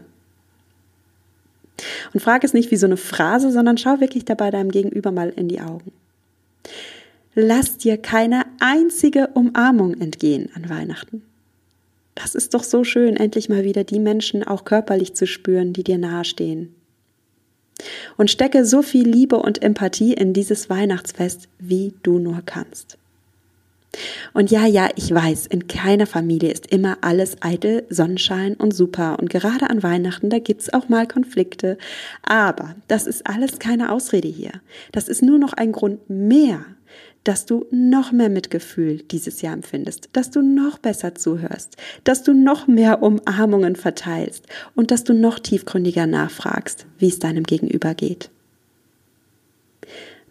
Und 2.13 2.19
frage 2.19 2.45
es 2.45 2.53
nicht 2.53 2.71
wie 2.71 2.77
so 2.77 2.85
eine 2.85 2.97
Phrase, 2.97 3.51
sondern 3.51 3.77
schau 3.77 3.99
wirklich 3.99 4.25
dabei 4.25 4.51
deinem 4.51 4.71
Gegenüber 4.71 5.11
mal 5.11 5.29
in 5.29 5.47
die 5.47 5.61
Augen. 5.61 5.91
Lass 7.35 7.77
dir 7.77 7.97
keine 7.97 8.45
einzige 8.59 9.29
Umarmung 9.33 9.99
entgehen 9.99 10.49
an 10.53 10.69
Weihnachten. 10.69 11.23
Das 12.15 12.35
ist 12.35 12.53
doch 12.53 12.63
so 12.63 12.83
schön, 12.83 13.15
endlich 13.17 13.49
mal 13.49 13.63
wieder 13.63 13.83
die 13.83 13.99
Menschen 13.99 14.43
auch 14.43 14.65
körperlich 14.65 15.15
zu 15.15 15.25
spüren, 15.25 15.73
die 15.73 15.83
dir 15.83 15.97
nahestehen. 15.97 16.75
Und 18.17 18.29
stecke 18.29 18.65
so 18.65 18.81
viel 18.81 19.07
Liebe 19.07 19.37
und 19.37 19.63
Empathie 19.63 20.13
in 20.13 20.33
dieses 20.33 20.69
Weihnachtsfest, 20.69 21.49
wie 21.59 21.93
du 22.03 22.19
nur 22.19 22.41
kannst. 22.45 22.97
Und 24.33 24.49
ja, 24.51 24.65
ja, 24.65 24.89
ich 24.95 25.13
weiß, 25.13 25.47
in 25.47 25.67
keiner 25.67 26.07
Familie 26.07 26.51
ist 26.51 26.67
immer 26.71 26.97
alles 27.01 27.37
eitel, 27.41 27.85
Sonnenschein 27.89 28.55
und 28.55 28.73
super. 28.73 29.17
Und 29.19 29.29
gerade 29.29 29.69
an 29.69 29.83
Weihnachten, 29.83 30.29
da 30.29 30.39
gibt's 30.39 30.73
auch 30.73 30.89
mal 30.89 31.07
Konflikte. 31.07 31.77
Aber 32.23 32.75
das 32.87 33.05
ist 33.05 33.27
alles 33.27 33.59
keine 33.59 33.91
Ausrede 33.91 34.27
hier. 34.27 34.51
Das 34.91 35.07
ist 35.07 35.21
nur 35.21 35.37
noch 35.37 35.53
ein 35.53 35.71
Grund 35.71 36.09
mehr, 36.09 36.65
dass 37.23 37.45
du 37.45 37.65
noch 37.71 38.11
mehr 38.11 38.29
Mitgefühl 38.29 39.03
dieses 39.11 39.41
Jahr 39.41 39.53
empfindest, 39.53 40.09
dass 40.13 40.29
du 40.29 40.41
noch 40.41 40.77
besser 40.77 41.15
zuhörst, 41.15 41.77
dass 42.03 42.23
du 42.23 42.33
noch 42.33 42.67
mehr 42.67 43.01
Umarmungen 43.01 43.75
verteilst 43.75 44.45
und 44.75 44.91
dass 44.91 45.03
du 45.03 45.13
noch 45.13 45.39
tiefgründiger 45.39 46.05
nachfragst, 46.05 46.85
wie 46.97 47.07
es 47.07 47.19
deinem 47.19 47.43
Gegenüber 47.43 47.93
geht. 47.93 48.29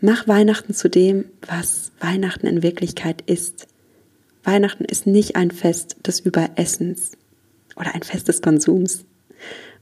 Mach 0.01 0.27
Weihnachten 0.27 0.75
zu 0.75 0.91
dem, 0.91 1.27
was 1.47 1.93
Weihnachten 2.01 2.47
in 2.47 2.63
Wirklichkeit 2.63 3.23
ist. 3.27 3.69
Weihnachten 4.43 4.85
ist 4.85 5.07
nicht 5.07 5.37
ein 5.37 5.53
Fest 5.53 5.97
des 6.05 6.21
Überessens 6.21 7.13
oder 7.77 7.95
ein 7.95 8.03
Fest 8.03 8.29
des 8.29 8.43
Konsums. 8.43 9.05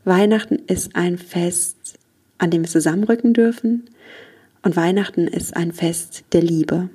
Weihnachten 0.05 0.57
ist 0.67 0.95
ein 0.95 1.17
Fest, 1.17 1.99
an 2.37 2.51
dem 2.51 2.63
wir 2.63 2.69
zusammenrücken 2.69 3.33
dürfen. 3.33 3.89
Und 4.63 4.77
Weihnachten 4.77 5.27
ist 5.27 5.57
ein 5.57 5.73
Fest 5.73 6.25
der 6.33 6.43
Liebe. 6.43 6.91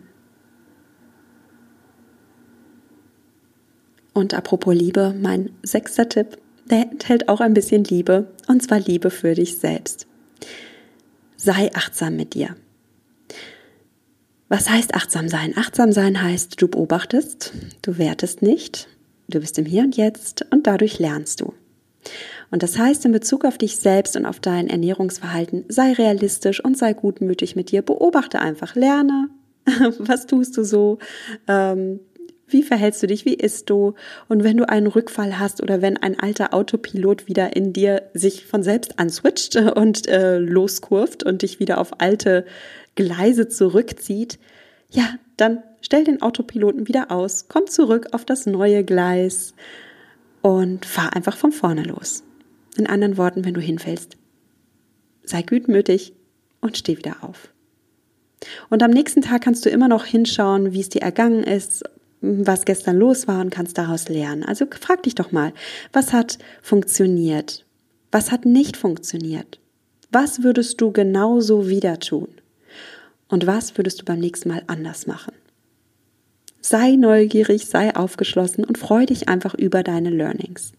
Und 4.13 4.33
apropos 4.33 4.73
Liebe, 4.73 5.13
mein 5.19 5.51
sechster 5.63 6.07
Tipp, 6.07 6.37
der 6.69 6.83
enthält 6.91 7.27
auch 7.27 7.41
ein 7.41 7.53
bisschen 7.53 7.83
Liebe, 7.83 8.31
und 8.47 8.63
zwar 8.63 8.79
Liebe 8.79 9.09
für 9.09 9.33
dich 9.33 9.57
selbst. 9.57 10.07
Sei 11.35 11.69
achtsam 11.73 12.15
mit 12.15 12.33
dir. 12.33 12.55
Was 14.47 14.69
heißt 14.69 14.93
achtsam 14.93 15.27
sein? 15.27 15.53
Achtsam 15.57 15.91
sein 15.91 16.21
heißt, 16.21 16.61
du 16.61 16.67
beobachtest, 16.67 17.51
du 17.81 17.97
wertest 17.97 18.41
nicht, 18.41 18.87
du 19.27 19.39
bist 19.39 19.57
im 19.57 19.65
Hier 19.65 19.83
und 19.83 19.97
Jetzt 19.97 20.45
und 20.51 20.67
dadurch 20.67 20.99
lernst 20.99 21.41
du. 21.41 21.53
Und 22.51 22.63
das 22.63 22.77
heißt 22.77 23.05
in 23.05 23.11
Bezug 23.11 23.45
auf 23.45 23.57
dich 23.57 23.77
selbst 23.77 24.15
und 24.15 24.25
auf 24.25 24.39
dein 24.39 24.67
Ernährungsverhalten, 24.67 25.65
sei 25.67 25.93
realistisch 25.93 26.63
und 26.63 26.77
sei 26.77 26.93
gutmütig 26.93 27.55
mit 27.55 27.71
dir, 27.71 27.81
beobachte 27.81 28.39
einfach, 28.39 28.75
lerne, 28.75 29.29
was 29.99 30.27
tust 30.27 30.57
du 30.57 30.63
so, 30.63 30.99
ähm, 31.47 31.99
wie 32.47 32.63
verhältst 32.63 33.01
du 33.01 33.07
dich, 33.07 33.25
wie 33.25 33.33
isst 33.33 33.69
du? 33.69 33.95
Und 34.27 34.43
wenn 34.43 34.57
du 34.57 34.69
einen 34.69 34.87
Rückfall 34.87 35.39
hast 35.39 35.63
oder 35.63 35.81
wenn 35.81 35.97
ein 35.97 36.19
alter 36.19 36.53
Autopilot 36.53 37.27
wieder 37.27 37.55
in 37.55 37.73
dir 37.73 38.03
sich 38.13 38.45
von 38.45 38.61
selbst 38.61 38.99
answitcht 38.99 39.55
und 39.75 40.07
äh, 40.07 40.37
loskurft 40.37 41.23
und 41.23 41.41
dich 41.41 41.59
wieder 41.59 41.79
auf 41.79 41.99
alte 41.99 42.45
Gleise 42.95 43.47
zurückzieht, 43.47 44.39
ja, 44.91 45.03
dann 45.37 45.63
stell 45.81 46.03
den 46.03 46.21
Autopiloten 46.21 46.87
wieder 46.87 47.11
aus, 47.11 47.47
komm 47.49 47.67
zurück 47.67 48.09
auf 48.11 48.25
das 48.25 48.45
neue 48.45 48.83
Gleis 48.83 49.53
und 50.41 50.85
fahr 50.85 51.15
einfach 51.15 51.35
von 51.35 51.51
vorne 51.51 51.83
los. 51.83 52.23
In 52.77 52.87
anderen 52.87 53.17
Worten, 53.17 53.45
wenn 53.45 53.53
du 53.53 53.61
hinfällst, 53.61 54.17
sei 55.23 55.41
gütmütig 55.41 56.13
und 56.61 56.77
steh 56.77 56.97
wieder 56.97 57.23
auf. 57.23 57.49
Und 58.69 58.83
am 58.83 58.91
nächsten 58.91 59.21
Tag 59.21 59.41
kannst 59.43 59.65
du 59.65 59.69
immer 59.69 59.87
noch 59.87 60.05
hinschauen, 60.05 60.73
wie 60.73 60.81
es 60.81 60.89
dir 60.89 61.01
ergangen 61.01 61.43
ist, 61.43 61.83
was 62.21 62.65
gestern 62.65 62.97
los 62.97 63.27
war 63.27 63.41
und 63.41 63.49
kannst 63.49 63.77
daraus 63.77 64.09
lernen. 64.09 64.43
Also 64.43 64.65
frag 64.79 65.03
dich 65.03 65.15
doch 65.15 65.31
mal, 65.31 65.53
was 65.93 66.13
hat 66.13 66.37
funktioniert? 66.61 67.65
Was 68.11 68.31
hat 68.31 68.45
nicht 68.45 68.77
funktioniert? 68.77 69.59
Was 70.11 70.43
würdest 70.43 70.79
du 70.81 70.91
genauso 70.91 71.67
wieder 71.67 71.99
tun? 71.99 72.29
Und 73.27 73.47
was 73.47 73.77
würdest 73.77 74.01
du 74.01 74.05
beim 74.05 74.19
nächsten 74.19 74.49
Mal 74.49 74.63
anders 74.67 75.07
machen? 75.07 75.33
Sei 76.61 76.95
neugierig, 76.95 77.67
sei 77.67 77.95
aufgeschlossen 77.95 78.63
und 78.63 78.77
freu 78.77 79.05
dich 79.05 79.29
einfach 79.29 79.53
über 79.53 79.83
deine 79.83 80.09
Learnings. 80.09 80.71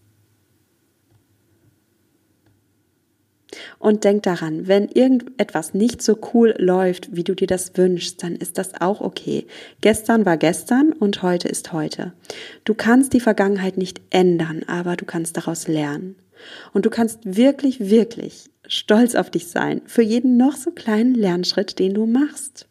Und 3.79 4.03
denk 4.03 4.23
daran, 4.23 4.67
wenn 4.67 4.87
irgendetwas 4.87 5.73
nicht 5.73 6.01
so 6.01 6.17
cool 6.33 6.55
läuft, 6.57 7.15
wie 7.15 7.23
du 7.23 7.35
dir 7.35 7.47
das 7.47 7.77
wünschst, 7.77 8.23
dann 8.23 8.35
ist 8.35 8.57
das 8.57 8.79
auch 8.79 9.01
okay. 9.01 9.47
Gestern 9.81 10.25
war 10.25 10.37
gestern 10.37 10.93
und 10.93 11.21
heute 11.23 11.47
ist 11.47 11.73
heute. 11.73 12.13
Du 12.65 12.73
kannst 12.73 13.13
die 13.13 13.19
Vergangenheit 13.19 13.77
nicht 13.77 14.01
ändern, 14.09 14.63
aber 14.67 14.95
du 14.95 15.05
kannst 15.05 15.37
daraus 15.37 15.67
lernen. 15.67 16.15
Und 16.73 16.85
du 16.85 16.89
kannst 16.89 17.19
wirklich, 17.23 17.79
wirklich 17.79 18.49
stolz 18.67 19.15
auf 19.15 19.29
dich 19.29 19.47
sein 19.47 19.81
für 19.85 20.01
jeden 20.01 20.37
noch 20.37 20.55
so 20.55 20.71
kleinen 20.71 21.15
Lernschritt, 21.15 21.79
den 21.79 21.93
du 21.93 22.05
machst. 22.05 22.67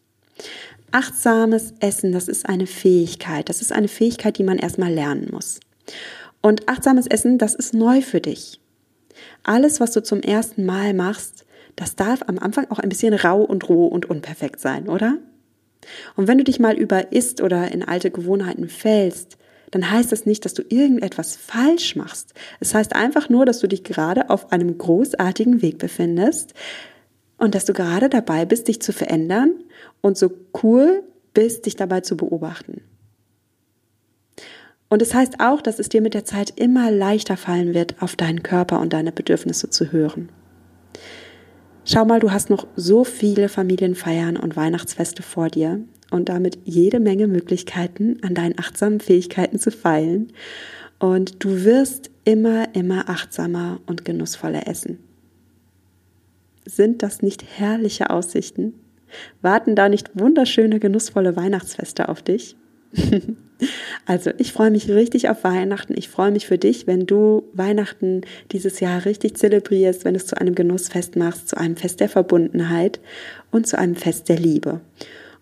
Achtsames 0.93 1.75
Essen, 1.81 2.13
das 2.13 2.29
ist 2.29 2.49
eine 2.49 2.67
Fähigkeit. 2.67 3.49
Das 3.49 3.61
ist 3.61 3.73
eine 3.73 3.89
Fähigkeit, 3.89 4.39
die 4.39 4.45
man 4.45 4.59
erstmal 4.59 4.93
lernen 4.93 5.29
muss. 5.33 5.61
Und 6.43 6.69
achtsames 6.69 7.07
Essen, 7.07 7.39
das 7.39 7.55
ist 7.55 7.75
neu 7.75 8.03
für 8.03 8.21
dich. 8.21 8.61
Alles, 9.43 9.81
was 9.81 9.93
du 9.93 10.03
zum 10.03 10.21
ersten 10.21 10.65
Mal 10.65 10.95
machst, 10.95 11.45
das 11.77 11.97
darf 11.97 12.23
am 12.27 12.39
Anfang 12.39 12.71
auch 12.71 12.79
ein 12.79 12.89
bisschen 12.89 13.15
rau 13.15 13.43
und 13.43 13.69
roh 13.69 13.87
und 13.87 14.09
unperfekt 14.09 14.61
sein, 14.61 14.89
oder? 14.89 15.19
Und 16.17 16.27
wenn 16.27 16.39
du 16.39 16.45
dich 16.45 16.59
mal 16.59 16.77
über 16.77 17.13
isst 17.13 17.41
oder 17.43 17.71
in 17.71 17.83
alte 17.83 18.11
Gewohnheiten 18.11 18.69
fällst, 18.69 19.37
dann 19.71 19.91
heißt 19.91 20.13
das 20.13 20.27
nicht, 20.27 20.45
dass 20.45 20.55
du 20.55 20.63
irgendetwas 20.69 21.37
falsch 21.37 21.97
machst. 21.97 22.35
Es 22.61 22.75
heißt 22.75 22.95
einfach 22.95 23.29
nur, 23.29 23.45
dass 23.45 23.59
du 23.59 23.67
dich 23.67 23.85
gerade 23.85 24.31
auf 24.31 24.53
einem 24.53 24.79
großartigen 24.79 25.61
Weg 25.61 25.79
befindest 25.79 26.55
und 27.39 27.55
dass 27.55 27.65
du 27.65 27.73
gerade 27.73 28.09
dabei 28.09 28.45
bist, 28.45 28.69
dich 28.69 28.81
zu 28.81 28.93
verändern 28.93 29.55
und 30.01 30.17
so 30.17 30.31
cool 30.63 31.03
bist, 31.35 31.67
dich 31.67 31.77
dabei 31.77 32.01
zu 32.01 32.17
beobachten. 32.17 32.83
Und 34.89 35.03
es 35.03 35.15
heißt 35.15 35.41
auch, 35.41 35.63
dass 35.63 35.79
es 35.79 35.89
dir 35.89 36.01
mit 36.01 36.15
der 36.15 36.25
Zeit 36.25 36.53
immer 36.57 36.91
leichter 36.91 37.37
fallen 37.37 37.75
wird, 37.75 38.01
auf 38.01 38.15
deinen 38.15 38.43
Körper 38.43 38.81
und 38.81 38.93
deine 38.93 39.13
Bedürfnisse 39.13 39.69
zu 39.71 39.91
hören. 39.91 40.29
Schau 41.85 42.05
mal, 42.05 42.21
du 42.21 42.33
hast 42.33 42.51
noch 42.51 42.67
so 42.77 43.05
viele 43.05 43.49
Familienfeiern 43.49 44.37
und 44.37 44.57
Weihnachtsfeste 44.57 45.23
vor 45.23 45.49
dir 45.49 45.81
und 46.11 46.29
damit 46.29 46.59
jede 46.65 47.01
Menge 47.01 47.27
Möglichkeiten, 47.27 48.19
an 48.23 48.35
deinen 48.35 48.59
achtsamen 48.59 49.01
Fähigkeiten 49.01 49.59
zu 49.59 49.71
feilen. 49.71 50.33
Und 50.99 51.45
du 51.45 51.65
wirst 51.65 52.11
immer, 52.25 52.75
immer 52.75 53.09
achtsamer 53.09 53.81
und 53.87 54.05
genussvoller 54.05 54.67
essen. 54.67 54.99
Sind 56.65 57.03
das 57.03 57.23
nicht 57.23 57.45
herrliche 57.59 58.11
Aussichten? 58.11 58.75
Warten 59.41 59.77
da 59.77 59.89
nicht 59.89 60.19
wunderschöne, 60.19 60.81
genussvolle 60.81 61.37
Weihnachtsfeste 61.37 62.09
auf 62.09 62.23
dich? 62.23 62.57
Also, 64.05 64.33
ich 64.37 64.53
freue 64.53 64.71
mich 64.71 64.91
richtig 64.91 65.31
auf 65.31 65.43
Weihnachten. 65.43 65.95
Ich 65.97 66.11
freue 66.11 66.31
mich 66.31 66.47
für 66.47 66.59
dich, 66.59 66.87
wenn 66.87 67.07
du 67.07 67.45
Weihnachten 67.55 68.21
dieses 68.53 68.81
Jahr 68.81 69.07
richtig 69.07 69.37
zelebrierst, 69.37 70.05
wenn 70.05 70.13
du 70.13 70.21
es 70.21 70.27
zu 70.27 70.37
einem 70.39 70.55
Genussfest 70.55 71.17
machst, 71.17 71.49
zu 71.49 71.57
einem 71.57 71.77
Fest 71.77 72.01
der 72.01 72.11
Verbundenheit 72.11 73.01
und 73.51 73.67
zu 73.67 73.79
einem 73.79 73.97
Fest 73.97 74.29
der 74.29 74.39
Liebe. 74.39 74.83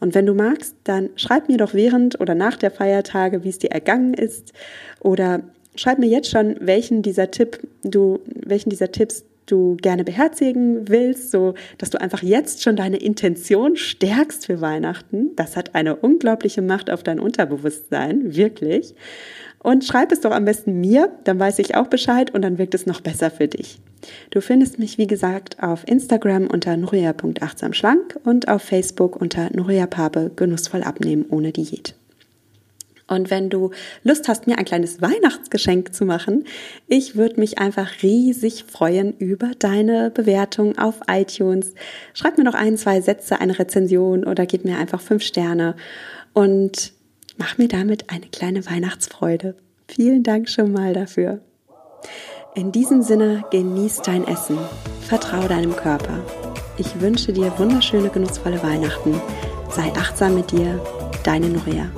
Und 0.00 0.14
wenn 0.14 0.26
du 0.26 0.34
magst, 0.34 0.76
dann 0.84 1.10
schreib 1.16 1.48
mir 1.48 1.56
doch 1.56 1.74
während 1.74 2.20
oder 2.20 2.34
nach 2.34 2.56
der 2.56 2.70
Feiertage, 2.70 3.42
wie 3.42 3.48
es 3.48 3.58
dir 3.58 3.70
ergangen 3.70 4.14
ist 4.14 4.52
oder 5.00 5.42
schreib 5.76 5.98
mir 5.98 6.08
jetzt 6.08 6.30
schon, 6.30 6.56
welchen 6.60 7.02
dieser 7.02 7.30
Tipp 7.30 7.66
du, 7.82 8.20
welchen 8.26 8.70
dieser 8.70 8.92
Tipps 8.92 9.24
du 9.46 9.76
gerne 9.76 10.04
beherzigen 10.04 10.88
willst, 10.88 11.30
so 11.30 11.54
dass 11.78 11.90
du 11.90 12.00
einfach 12.00 12.22
jetzt 12.22 12.62
schon 12.62 12.76
deine 12.76 12.96
Intention 12.96 13.76
stärkst 13.76 14.46
für 14.46 14.60
Weihnachten. 14.60 15.34
Das 15.36 15.56
hat 15.56 15.74
eine 15.74 15.96
unglaubliche 15.96 16.62
Macht 16.62 16.90
auf 16.90 17.02
dein 17.02 17.20
Unterbewusstsein, 17.20 18.34
wirklich. 18.34 18.94
Und 19.64 19.82
schreib 19.84 20.12
es 20.12 20.20
doch 20.20 20.32
am 20.32 20.44
besten 20.44 20.80
mir, 20.80 21.10
dann 21.24 21.38
weiß 21.38 21.58
ich 21.58 21.74
auch 21.74 21.86
Bescheid 21.86 22.34
und 22.34 22.42
dann 22.42 22.58
wirkt 22.58 22.74
es 22.74 22.84
noch 22.84 23.00
besser 23.00 23.30
für 23.30 23.48
dich. 23.48 23.80
Du 24.30 24.42
findest 24.42 24.78
mich, 24.78 24.98
wie 24.98 25.06
gesagt, 25.06 25.62
auf 25.62 25.88
Instagram 25.88 26.48
unter 26.48 26.76
nuria.achtsamschlank 26.76 28.18
und 28.24 28.48
auf 28.48 28.60
Facebook 28.60 29.16
unter 29.16 29.48
Nuria 29.54 29.86
Pape 29.86 30.30
genussvoll 30.36 30.82
abnehmen 30.82 31.24
ohne 31.30 31.50
Diät. 31.50 31.94
Und 33.06 33.30
wenn 33.30 33.50
du 33.50 33.70
Lust 34.02 34.28
hast, 34.28 34.46
mir 34.46 34.58
ein 34.58 34.64
kleines 34.64 35.02
Weihnachtsgeschenk 35.02 35.94
zu 35.94 36.06
machen, 36.06 36.44
ich 36.88 37.16
würde 37.16 37.38
mich 37.38 37.58
einfach 37.58 38.02
riesig 38.02 38.64
freuen 38.64 39.14
über 39.18 39.50
deine 39.58 40.10
Bewertung 40.10 40.78
auf 40.78 41.00
iTunes. 41.08 41.74
Schreib 42.14 42.38
mir 42.38 42.44
noch 42.44 42.54
ein, 42.54 42.78
zwei 42.78 43.00
Sätze, 43.00 43.40
eine 43.40 43.58
Rezension 43.58 44.24
oder 44.24 44.46
gib 44.46 44.64
mir 44.64 44.78
einfach 44.78 45.00
fünf 45.00 45.22
Sterne 45.22 45.76
und 46.32 46.92
mach 47.36 47.58
mir 47.58 47.68
damit 47.68 48.10
eine 48.10 48.26
kleine 48.26 48.64
Weihnachtsfreude. 48.64 49.54
Vielen 49.86 50.22
Dank 50.22 50.48
schon 50.48 50.72
mal 50.72 50.94
dafür. 50.94 51.40
In 52.54 52.72
diesem 52.72 53.02
Sinne, 53.02 53.44
genieß 53.50 54.02
dein 54.02 54.26
Essen. 54.26 54.58
Vertrau 55.00 55.46
deinem 55.48 55.74
Körper. 55.76 56.24
Ich 56.78 57.00
wünsche 57.00 57.32
dir 57.32 57.52
wunderschöne, 57.58 58.08
genussvolle 58.08 58.62
Weihnachten. 58.62 59.20
Sei 59.70 59.92
achtsam 59.96 60.36
mit 60.36 60.52
dir. 60.52 60.80
Deine 61.24 61.48
Nuria. 61.48 61.90